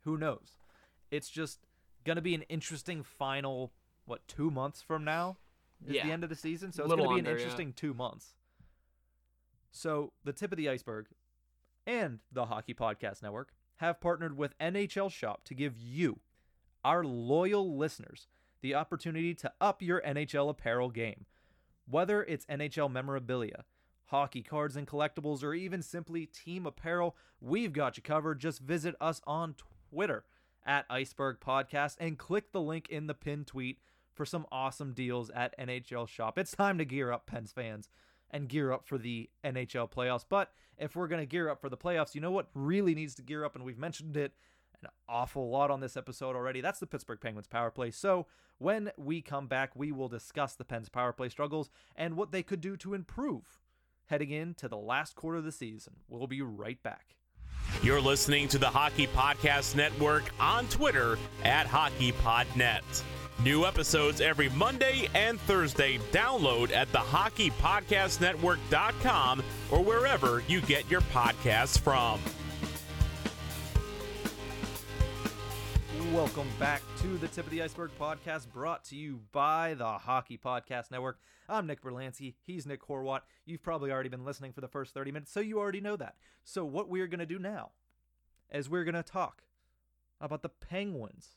[0.00, 0.56] Who knows?
[1.12, 1.60] It's just
[2.04, 3.72] going to be an interesting final,
[4.04, 5.36] what, two months from now
[5.86, 6.06] is Yeah.
[6.06, 6.72] the end of the season.
[6.72, 7.36] So it's going to be an under, yeah.
[7.36, 8.34] interesting two months.
[9.70, 11.06] So the tip of the iceberg
[11.86, 16.20] and the Hockey Podcast Network have partnered with NHL Shop to give you,
[16.84, 18.28] our loyal listeners,
[18.60, 21.26] the opportunity to up your NHL apparel game.
[21.86, 23.64] Whether it's NHL memorabilia,
[24.06, 28.38] hockey cards and collectibles, or even simply team apparel, we've got you covered.
[28.40, 29.54] Just visit us on
[29.90, 30.24] Twitter
[30.64, 33.78] at Iceberg Podcast and click the link in the pinned tweet
[34.14, 36.38] for some awesome deals at NHL Shop.
[36.38, 37.88] It's time to gear up, Pens fans,
[38.30, 40.24] and gear up for the NHL playoffs.
[40.28, 43.14] But if we're going to gear up for the playoffs, you know what really needs
[43.16, 43.54] to gear up?
[43.54, 44.32] And we've mentioned it
[44.82, 46.60] an awful lot on this episode already.
[46.60, 47.90] That's the Pittsburgh Penguins power play.
[47.90, 48.26] So
[48.58, 52.42] when we come back, we will discuss the Pens power play struggles and what they
[52.42, 53.60] could do to improve
[54.06, 55.94] heading into the last quarter of the season.
[56.08, 57.16] We'll be right back.
[57.82, 63.02] You're listening to the Hockey Podcast Network on Twitter at HockeyPodNet.
[63.42, 65.98] New episodes every Monday and Thursday.
[66.12, 72.18] Download at the hockeypodcastnetwork.com or wherever you get your podcasts from.
[76.14, 80.38] Welcome back to the Tip of the Iceberg podcast brought to you by the Hockey
[80.38, 81.18] Podcast Network.
[81.48, 82.34] I'm Nick Berlansky.
[82.40, 83.22] He's Nick Horwat.
[83.44, 86.14] You've probably already been listening for the first 30 minutes, so you already know that.
[86.44, 87.72] So, what we're going to do now
[88.52, 89.42] is we're going to talk
[90.20, 91.30] about the Penguins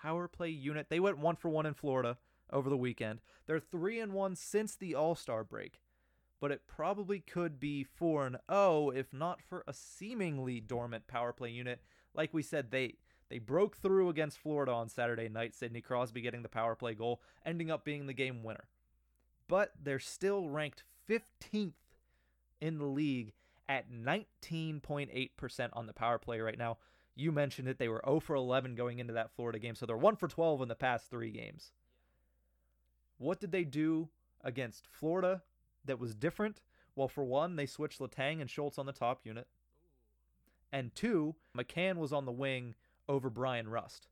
[0.00, 0.86] power play unit.
[0.88, 2.18] They went one for one in Florida
[2.52, 3.20] over the weekend.
[3.46, 5.80] They're three and one since the All Star break,
[6.40, 11.32] but it probably could be four and zero if not for a seemingly dormant power
[11.32, 11.80] play unit.
[12.14, 12.94] Like we said, they
[13.28, 15.54] they broke through against Florida on Saturday night.
[15.54, 18.68] Sidney Crosby getting the power play goal, ending up being the game winner.
[19.48, 21.72] But they're still ranked 15th
[22.60, 23.32] in the league
[23.68, 26.78] at 19.8% on the power play right now.
[27.16, 27.78] You mentioned it.
[27.78, 30.62] They were 0 for 11 going into that Florida game, so they're 1 for 12
[30.62, 31.72] in the past three games.
[33.18, 34.10] What did they do
[34.44, 35.42] against Florida
[35.86, 36.60] that was different?
[36.94, 39.46] Well, for one, they switched Letang and Schultz on the top unit.
[40.70, 42.74] And two, McCann was on the wing
[43.08, 44.08] over Bryan Rust.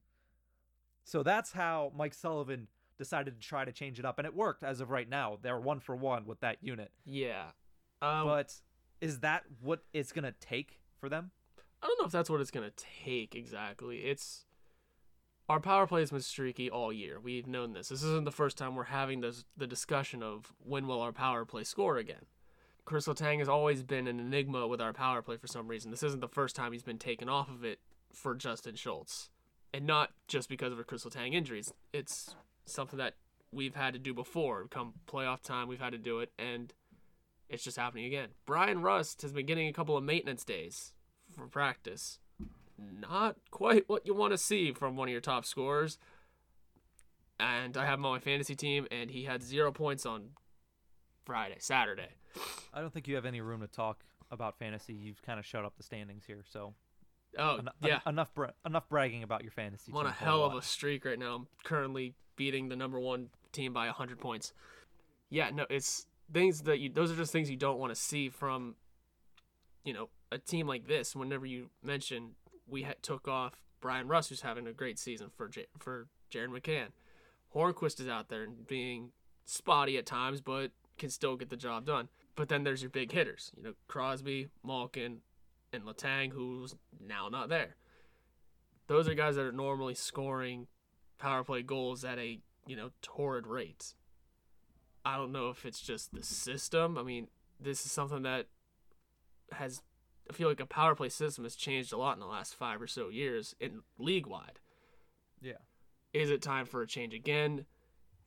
[1.05, 4.63] So that's how Mike Sullivan decided to try to change it up, and it worked
[4.63, 5.39] as of right now.
[5.43, 6.91] They're one for one with that unit.
[7.05, 7.47] Yeah.
[8.01, 8.55] Um, But
[9.01, 11.33] is that what it's gonna take for them?
[11.85, 12.73] I don't know if that's what it's gonna
[13.05, 13.99] take exactly.
[13.99, 14.47] It's
[15.51, 17.21] our power play has been streaky all year.
[17.21, 17.91] We've known this.
[17.91, 21.45] This isn't the first time we're having this the discussion of when will our power
[21.45, 22.25] play score again.
[22.87, 25.91] Chris Letang has always been an enigma with our power play for some reason.
[25.91, 27.81] This isn't the first time he's been taken off of it
[28.13, 29.29] for Justin Schultz.
[29.75, 31.73] And not just because of a Chris Letang injuries.
[31.93, 33.15] It's something that
[33.53, 34.67] we've had to do before.
[34.69, 36.73] Come playoff time, we've had to do it, and
[37.49, 38.29] it's just happening again.
[38.47, 40.93] Bryan Rust has been getting a couple of maintenance days
[41.35, 42.19] for practice.
[42.79, 45.99] Not quite what you want to see from one of your top scorers.
[47.39, 50.31] And I have him on my fantasy team, and he had zero points on
[51.25, 52.09] Friday, Saturday.
[52.73, 54.95] I don't think you have any room to talk about fantasy.
[54.95, 56.75] You've kind of shut up the standings here, so
[57.39, 58.01] Oh, en- yeah.
[58.07, 59.91] en- enough bra- enough bragging about your fantasy.
[59.91, 61.35] I'm on a hell of a streak right now.
[61.35, 64.53] I'm currently beating the number one team by 100 points.
[65.31, 68.29] Yeah, no, it's things that you, those are just things you don't want to see
[68.29, 68.77] from,
[69.85, 71.15] you know, a team like this.
[71.15, 72.33] Whenever you mention
[72.67, 76.89] we took off Bryan Rust, who's having a great season for J- for Jared McCann.
[77.55, 79.13] Hornqvist is out there and being
[79.45, 82.09] spotty at times, but can still get the job done.
[82.35, 85.19] But then there's your big hitters, you know, Crosby, Malkin,
[85.73, 87.77] and Letang, who's now not there
[88.87, 90.67] those are guys that are normally scoring
[91.19, 93.95] power play goals at a you know torrid rate.
[95.05, 96.97] I don't know if it's just the system.
[96.97, 97.29] I mean,
[97.61, 98.47] this is something that
[99.57, 99.83] has
[100.31, 102.81] I feel like a power play system has changed a lot in the last five
[102.81, 104.59] or so years in league wide.
[105.43, 105.59] Yeah.
[106.15, 107.67] Is it time for a change again?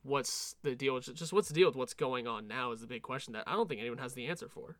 [0.02, 0.94] What's the deal?
[0.94, 3.44] with- Just what's the deal with what's going on now is the big question that
[3.48, 4.76] I don't think anyone has the answer for.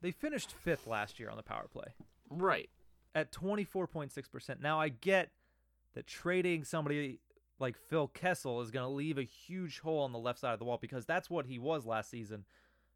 [0.00, 1.94] They finished fifth last year on the power play
[2.30, 2.70] Right.
[3.14, 4.60] at 24.6%.
[4.60, 5.30] Now I get
[5.94, 7.20] that trading somebody
[7.58, 10.58] like Phil Kessel is going to leave a huge hole on the left side of
[10.58, 12.44] the wall because that's what he was last season.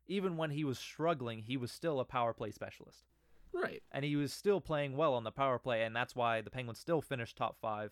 [0.08, 3.04] Even when he was struggling, he was still a power play specialist.
[3.52, 3.82] Right.
[3.90, 6.78] and he was still playing well on the power play, and that's why the Penguins
[6.78, 7.90] still finished top five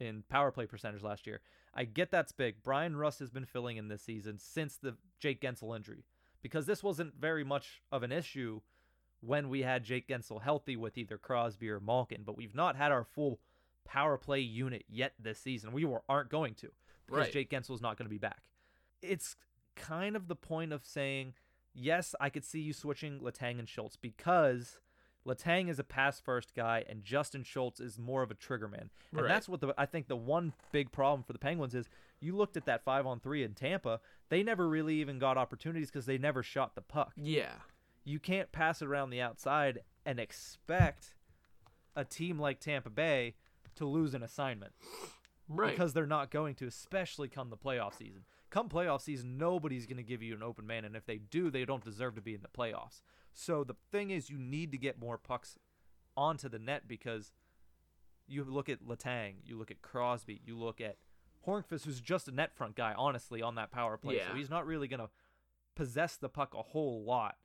[0.00, 1.40] in power play percentage last year.
[1.72, 2.62] I get that's big.
[2.64, 6.04] Bryan Rust has been filling in this season since the Jake Guentzel injury
[6.42, 8.60] because this wasn't very much of an issue
[9.20, 12.90] when we had Jake Guentzel healthy with either Crosby or Malkin, but we've not had
[12.90, 13.38] our full
[13.84, 15.72] power play unit yet this season.
[15.72, 16.70] We were, aren't going to
[17.06, 17.32] because Right.
[17.32, 18.42] Jake Guentzel's not going to be back.
[19.02, 19.36] It's
[19.80, 21.34] kind of the point of saying,
[21.74, 24.78] yes, I could see you switching Letang and Schultz because
[25.26, 28.90] Letang is a pass first guy and Justin Schultz is more of a trigger man.
[29.12, 29.28] And Right.
[29.28, 31.88] that's what the I think the one big problem for the Penguins is
[32.20, 35.90] you looked at that 5 on 3 in Tampa, they never really even got opportunities
[35.90, 37.12] cuz they never shot the puck.
[37.16, 37.52] Yeah.
[38.04, 41.14] You can't pass it around the outside and expect
[41.94, 43.34] a team like Tampa Bay
[43.76, 44.72] to lose an assignment
[45.48, 45.70] Right.
[45.70, 48.24] because they're not going to, especially come the playoff season.
[48.50, 51.50] Come playoff season, nobody's going to give you an open man, and if they do,
[51.50, 53.00] they don't deserve to be in the playoffs.
[53.32, 55.56] So the thing is, you need to get more pucks
[56.16, 57.32] onto the net because
[58.26, 60.96] you look at Letang, you look at Crosby, you look at
[61.46, 64.16] Hornqvist, who's just a net front guy, honestly, on that power play.
[64.16, 64.28] Yeah.
[64.28, 65.10] So he's not really going to
[65.76, 67.36] possess the puck a whole lot.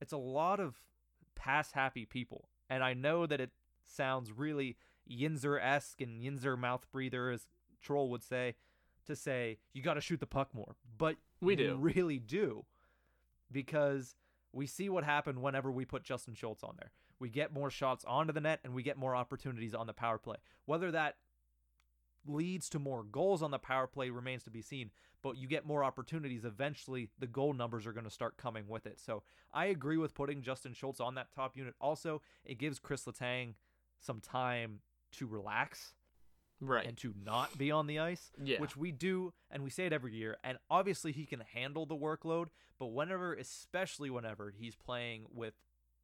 [0.00, 0.76] It's a lot of
[1.34, 2.48] pass happy people.
[2.68, 3.50] And I know that it
[3.84, 4.76] sounds really
[5.10, 7.46] Yinzer esque and Yinzer mouth breather, as
[7.80, 8.56] Troll would say,
[9.06, 10.74] to say you got to shoot the puck more.
[10.98, 11.76] But We do.
[11.76, 12.64] really do
[13.50, 14.14] because
[14.52, 16.90] we see what happened whenever we put Justin Schultz on there.
[17.18, 20.18] We get more shots onto the net and we get more opportunities on the power
[20.18, 20.36] play.
[20.66, 21.16] Whether that
[22.26, 24.90] leads to more goals on the power play remains to be seen,
[25.22, 26.44] but you get more opportunities.
[26.44, 28.98] Eventually, the goal numbers are going to start coming with it.
[29.00, 31.74] So I agree with putting Justin Schultz on that top unit.
[31.80, 33.54] Also, it gives Chris Letang
[34.00, 34.80] some time
[35.12, 35.94] to relax
[36.60, 36.86] Right.
[36.86, 38.60] and to not be on the ice, Yeah.
[38.60, 40.38] which we do, and we say it every year.
[40.42, 42.46] And obviously, he can handle the workload,
[42.78, 45.54] but whenever, especially whenever he's playing with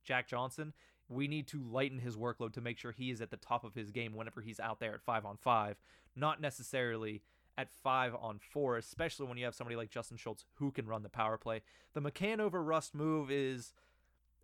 [0.04, 0.74] Jack Johnson,
[1.08, 3.74] we need to lighten his workload to make sure he is at the top of
[3.74, 5.80] his game whenever he's out there at five on five,
[6.16, 7.22] not necessarily
[7.58, 11.02] at five on four, especially when you have somebody like Justin Schultz who can run
[11.02, 11.62] the power play.
[11.92, 13.74] The McCann over Rust move is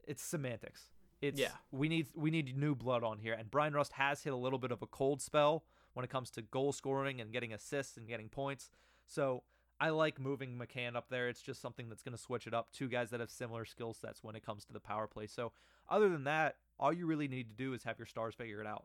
[0.06, 0.90] it's semantics.
[1.20, 1.52] It's Yeah.
[1.70, 4.58] we need we need new blood on here, and Bryan Rust has hit a little
[4.58, 5.64] bit of a cold spell
[5.98, 8.70] when it comes to goal scoring and getting assists and getting points.
[9.09, 9.42] So
[9.80, 11.28] I like moving McCann up there.
[11.28, 12.70] It's just something that's going to switch it up.
[12.70, 15.26] Two guys that have similar skill sets when it comes to the power play.
[15.26, 15.51] So
[15.88, 18.66] other than that, all you really need to do is have your stars figure it
[18.68, 18.84] out.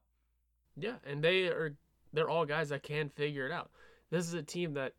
[0.75, 1.75] Yeah, and they are
[2.13, 3.69] they're all guys that can figure it out.
[4.09, 4.93] This is a team that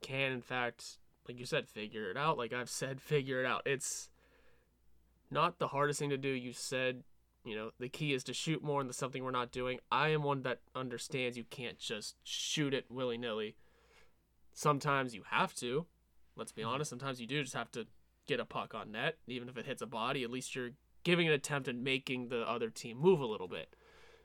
[0.00, 0.96] can in fact,
[1.28, 2.38] like you said, figure it out.
[2.38, 3.60] Like I've said, figure it out.
[3.66, 4.08] It's
[5.30, 6.30] not the hardest thing to do.
[6.30, 7.02] You said,
[7.48, 9.78] you know, the key is to shoot more and that's something we're not doing.
[9.90, 13.56] I am one that understands you can't just shoot it willy nilly.
[14.52, 15.86] Sometimes you have to.
[16.36, 16.70] Let's be mm-hmm.
[16.72, 17.86] honest, sometimes you do just have to
[18.26, 19.16] get a puck on net.
[19.26, 20.72] Even if it hits a body, at least you're
[21.04, 23.74] giving an attempt at making the other team move a little bit.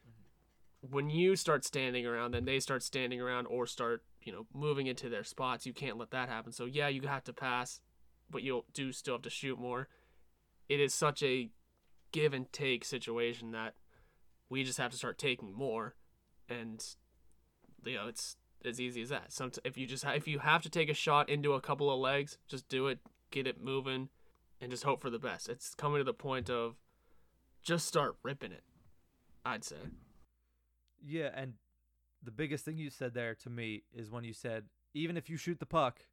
[0.08, 0.94] Mm-hmm.
[0.94, 4.88] When you start standing around, then they start standing around or start, you know, moving
[4.88, 5.66] into their spots.
[5.66, 6.52] You can't let that happen.
[6.52, 7.80] So yeah, you have to pass,
[8.30, 9.88] but you do still have to shoot more.
[10.68, 11.50] It is such a
[12.14, 13.74] give and take situation that
[14.50, 15.96] we just have to start taking more,
[16.48, 16.82] and
[17.84, 19.34] you know it's as easy as that.
[19.34, 22.00] Some if you just if you have to take a shot into a couple of
[22.00, 23.00] legs, just do it,
[23.32, 24.08] get it moving,
[24.62, 25.50] and just hope for the best.
[25.50, 26.76] It's coming to the point of
[27.62, 28.64] just start ripping it.
[29.46, 29.76] I'd say.
[31.06, 31.56] Yeah, and
[32.24, 35.36] the biggest thing you said there to me is when you said even if you
[35.36, 36.06] shoot the puck,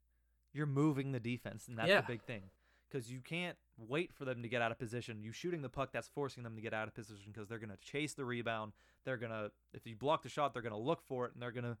[0.51, 2.01] you're moving the defense, and that's Yeah.
[2.01, 2.49] the big thing.
[2.91, 5.23] Because you can't wait for them to get out of position.
[5.23, 7.77] You shooting the puck, that's forcing them to get out of position because they're gonna
[7.81, 8.73] chase the rebound.
[9.05, 11.77] They're gonna, if you block the shot, they're gonna look for it and they're gonna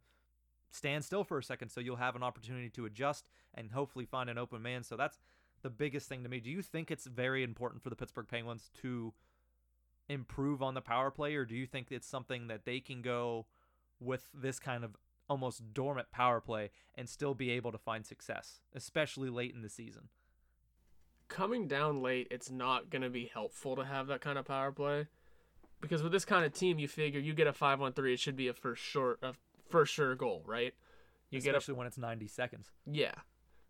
[0.69, 1.69] stand still for a second.
[1.69, 4.83] So you'll have an opportunity to adjust and hopefully find an open man.
[4.83, 5.19] So that's
[5.61, 6.39] the biggest thing to me.
[6.39, 9.13] Do you think it's very important for the Pittsburgh Penguins to
[10.09, 13.45] improve on the power play, or do you think it's something that they can go
[13.99, 14.95] with this kind of
[15.29, 19.69] almost dormant power play and still be able to find success, especially late in the
[19.69, 20.09] season?
[21.31, 24.71] Coming down late, it's not going to be helpful to have that kind of power
[24.71, 25.07] play.
[25.79, 28.19] Because with this kind of team, you figure you get a 5 on 3, it
[28.19, 29.33] should be a for sure a
[29.67, 30.73] for sure goal, right?
[31.31, 32.71] You get a especially when it's 90 seconds.
[32.85, 33.13] yeah.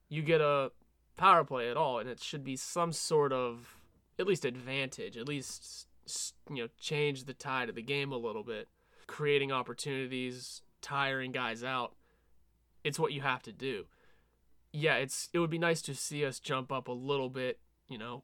[0.10, 0.72] You get a
[1.16, 3.78] power play at all and it should be some sort of
[4.20, 5.88] at least advantage, at least
[6.50, 8.68] you know, change the tide of the game a little bit,
[9.08, 11.96] creating opportunities, tiring guys out.
[12.84, 13.86] It's what you have to do
[14.74, 17.98] yeah, it's it would be nice to see us jump up a little bit, you
[17.98, 18.24] know,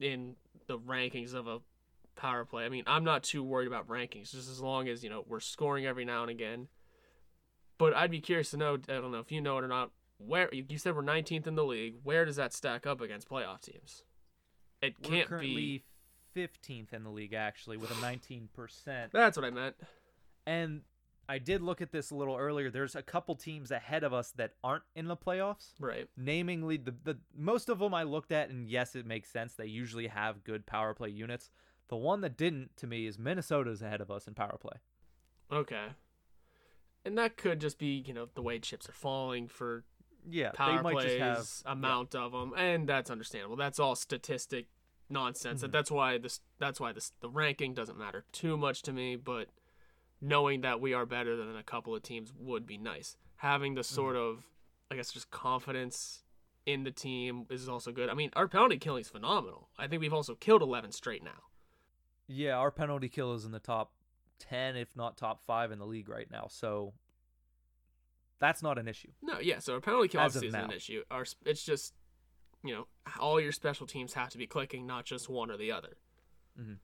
[0.00, 1.60] in the rankings of a
[2.16, 2.64] power play.
[2.64, 5.40] I mean, I'm not too worried about rankings, just as long as you know we're
[5.40, 6.68] scoring every now and again.
[7.78, 8.74] But I'd be curious to know.
[8.88, 9.90] I don't know if you know it or not.
[10.18, 11.94] Where you said we're 19th in the league.
[12.02, 14.02] Where does that stack up against playoff teams?
[14.82, 15.84] It We're can't currently
[16.34, 16.48] be.
[16.48, 18.48] 15th in the league actually with a 19%.
[19.12, 19.76] That's what I meant.
[20.46, 20.82] And
[21.28, 22.70] I did look at this a little earlier.
[22.70, 25.72] There's a couple teams ahead of us that aren't in the playoffs.
[25.78, 26.08] Right.
[26.18, 29.54] namingly the, the most of them I looked at, and yes, it makes sense.
[29.54, 31.50] They usually have good power play units.
[31.88, 34.78] The one that didn't, to me, is Minnesota's ahead of us in power play.
[35.52, 35.86] Okay.
[37.04, 39.84] And that could just be, you know, the way chips are falling for
[40.28, 43.56] Yeah, power they might plays, just have amount of them, and that's understandable.
[43.56, 44.66] That's all statistic
[45.08, 45.62] nonsense.
[45.62, 45.72] Mhm.
[45.72, 46.40] That's why this.
[46.58, 47.12] That's why this.
[47.20, 49.48] The ranking doesn't matter too much to me, but
[50.20, 53.16] knowing that we are better than a couple of teams would be nice.
[53.36, 54.44] Having the sort of,
[54.90, 56.24] I guess, just confidence
[56.66, 58.08] in the team is also good.
[58.08, 59.68] I mean, our penalty killing is phenomenal.
[59.78, 61.42] I think we've also killed 11 straight now.
[62.26, 63.92] Yeah, our penalty kill is in the top
[64.40, 66.46] 10, if not top 5 in the league right now.
[66.50, 66.92] So
[68.38, 69.08] that's not an issue.
[69.22, 69.60] No, yeah.
[69.60, 71.02] So our penalty kill obviously isn't an issue.
[71.10, 71.94] Our it's just,
[72.62, 72.86] you know,
[73.18, 75.96] all your special teams have to be clicking, not just one or the other.
[76.58, 76.78] Mhm.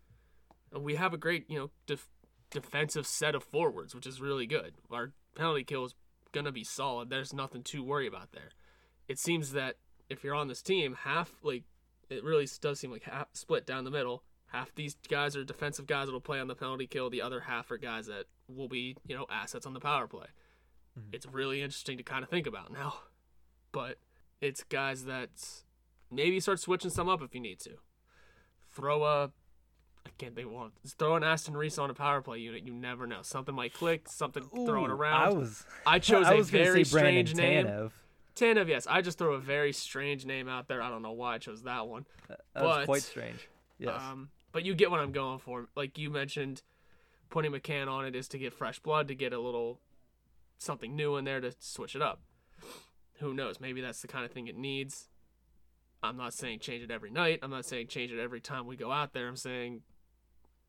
[0.80, 2.08] We have a great, you know, def-
[2.54, 4.74] defensive set of forwards, which is really good.
[4.90, 5.94] Our penalty kill is
[6.32, 7.10] gonna be solid.
[7.10, 8.50] There's nothing to worry about there.
[9.08, 9.76] It seems that
[10.08, 11.64] if you're on this team, half like
[12.08, 14.22] it really does seem like half split down the middle.
[14.46, 17.10] Half these guys are defensive guys that'll play on the penalty kill.
[17.10, 20.28] The other half are guys that will be, you know, assets on the power play.
[20.98, 21.12] Mhm.
[21.12, 23.00] It's really interesting to kind of think about now.
[23.72, 23.98] But
[24.40, 25.64] it's guys that
[26.10, 27.78] maybe start switching some up if you need to.
[28.70, 29.32] Throw a
[30.06, 30.70] I can't think of one.
[30.82, 32.64] Just throw an Aston Reese on a power play unit.
[32.66, 33.20] You never know.
[33.22, 34.08] Something might click.
[34.08, 35.22] Something Ooh, around.
[35.22, 37.66] I was I chose I a was gonna very say Brandon strange name.
[37.66, 37.90] Tanev.
[38.36, 38.86] Tanev, yes.
[38.88, 40.82] I just throw a very strange name out there.
[40.82, 42.04] I don't know why I chose that one.
[42.28, 43.48] That was quite strange.
[43.78, 44.00] Yes.
[44.00, 45.68] Um, but you get what I'm going for.
[45.76, 46.62] Like you mentioned,
[47.30, 49.80] putting McCann on it is to get fresh blood, to get a little
[50.58, 52.20] something new in there to switch it up.
[53.20, 53.60] Who knows?
[53.60, 55.08] Maybe that's the kind of thing it needs.
[56.02, 57.40] I'm not saying change it every night.
[57.42, 59.26] I'm not saying change it every time we go out there.
[59.26, 59.82] I'm saying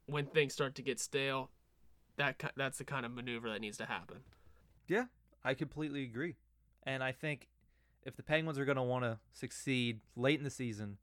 [0.05, 1.49] when things start to get stale,
[2.17, 4.17] that that's the kind of maneuver that needs to happen.
[4.87, 5.05] Yeah,
[5.43, 6.35] I completely agree.
[6.83, 7.47] And I think
[8.03, 10.97] if the Penguins are going to want to succeed late in the season,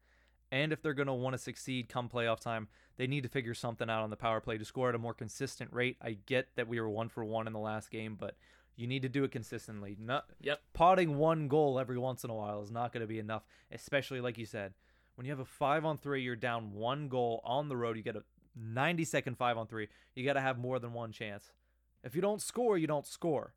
[0.50, 3.54] and if they're going to want to succeed come playoff time, they need to figure
[3.54, 5.96] something out on the power play to score at a more consistent rate.
[6.00, 8.36] I get that we were one for one in the last game, but
[8.76, 9.96] you need to do it consistently.
[9.98, 10.60] Not Yep.
[10.72, 14.20] potting one goal every once in a while is not going to be enough, especially
[14.20, 14.74] like you said.
[15.14, 17.96] When you have a five on three, you're down one goal on the road.
[17.96, 18.24] You get a
[18.56, 19.88] 90 second five on three.
[20.14, 21.52] You got to have more than one chance.
[22.04, 23.54] If you don't score, you don't score.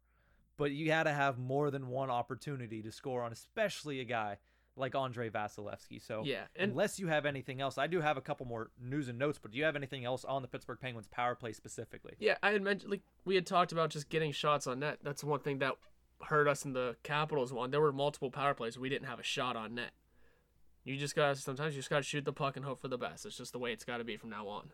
[0.58, 4.38] But you got to have more than one opportunity to score on, especially a guy
[4.78, 6.06] like Andrei Vasilevskiy.
[6.06, 9.08] So Yeah, and unless you have anything else, I do have a couple more news
[9.08, 9.40] and notes.
[9.42, 12.14] But do you have anything else on the Pittsburgh Penguins power play specifically?
[12.20, 15.00] Yeah, I had mentioned like we had talked about just getting shots on net.
[15.04, 15.76] That's one thing that
[16.24, 17.72] hurt us in the Capitals one.
[17.72, 19.92] There were multiple power plays we didn't have a shot on net.
[20.84, 23.26] You just gotta sometimes you just gotta shoot the puck and hope for the best.
[23.26, 24.70] It's just the way it's gotta be from now on.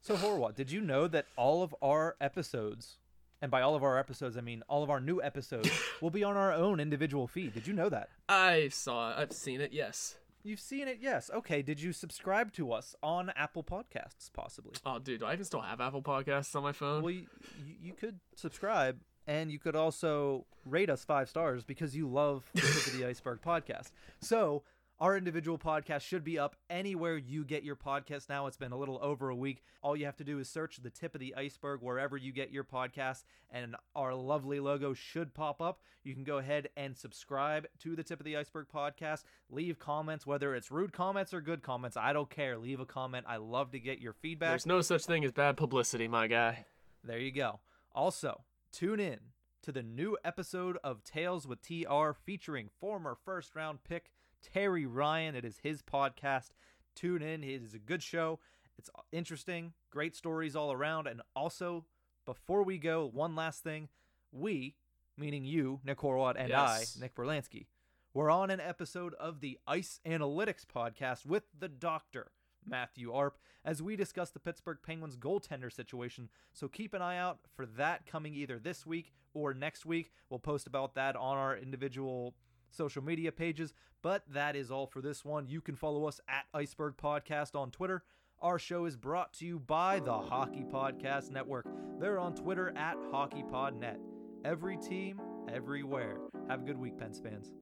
[0.00, 2.98] So Horwat, did you know that all of our episodes,
[3.42, 5.70] and by all of our episodes I mean all of our new episodes,
[6.00, 7.54] will be on our own individual feed?
[7.54, 8.08] Did you know that?
[8.28, 9.18] I saw it.
[9.18, 9.72] I've seen it.
[9.72, 10.16] Yes.
[10.46, 11.28] You've seen it, yes.
[11.34, 14.74] Okay, did you subscribe to us on Apple Podcasts, possibly?
[14.86, 17.02] Oh, dude, do I even still have Apple Podcasts on my phone?
[17.02, 17.26] Well, you,
[17.66, 22.48] you, you could subscribe, and you could also rate us five stars because you love
[22.54, 23.90] the Tip of the Iceberg podcast.
[24.20, 24.62] So
[24.98, 28.46] our individual podcast should be up anywhere you get your podcast now.
[28.46, 29.62] It's been a little over a week.
[29.82, 32.50] All you have to do is search the tip of the iceberg wherever you get
[32.50, 35.80] your podcast, and our lovely logo should pop up.
[36.02, 39.24] You can go ahead and subscribe to the tip of the iceberg podcast.
[39.50, 41.98] Leave comments, whether it's rude comments or good comments.
[41.98, 42.56] I don't care.
[42.56, 43.26] Leave a comment.
[43.28, 44.50] I love to get your feedback.
[44.50, 46.64] There's no such thing as bad publicity, my guy.
[47.04, 47.60] There you go.
[47.94, 49.18] Also, tune in
[49.62, 54.10] to the new episode of Tales with TR featuring former first round pick
[54.42, 55.34] Terry Ryan.
[55.34, 56.50] It is his podcast.
[56.94, 57.44] Tune in.
[57.44, 58.38] It is a good show.
[58.78, 61.06] It's interesting, great stories all around.
[61.06, 61.86] And also,
[62.24, 63.88] before we go, one last thing.
[64.32, 64.76] We,
[65.16, 66.96] meaning you, Nick Horwat, and Yes.
[66.96, 67.66] I, Nick Berlansky,
[68.12, 72.32] we're on an episode of the Ice Analytics podcast with the doctor,
[72.66, 76.28] Matthew Arp, as we discuss the Pittsburgh Penguins goaltender situation.
[76.52, 80.12] So keep an eye out for that coming either this week or next week.
[80.28, 82.34] We'll post about that on our individual
[82.76, 83.74] social media pages.
[84.02, 85.48] But that is all for this one.
[85.48, 88.04] You can follow us at Iceberg Podcast on Twitter.
[88.40, 91.66] Our show is brought to you by the Hockey Podcast Network.
[91.98, 93.96] They're on Twitter at HockeyPodNet.
[94.44, 95.20] Every team,
[95.52, 96.18] everywhere.
[96.48, 97.54] Have a good week, Pens fans.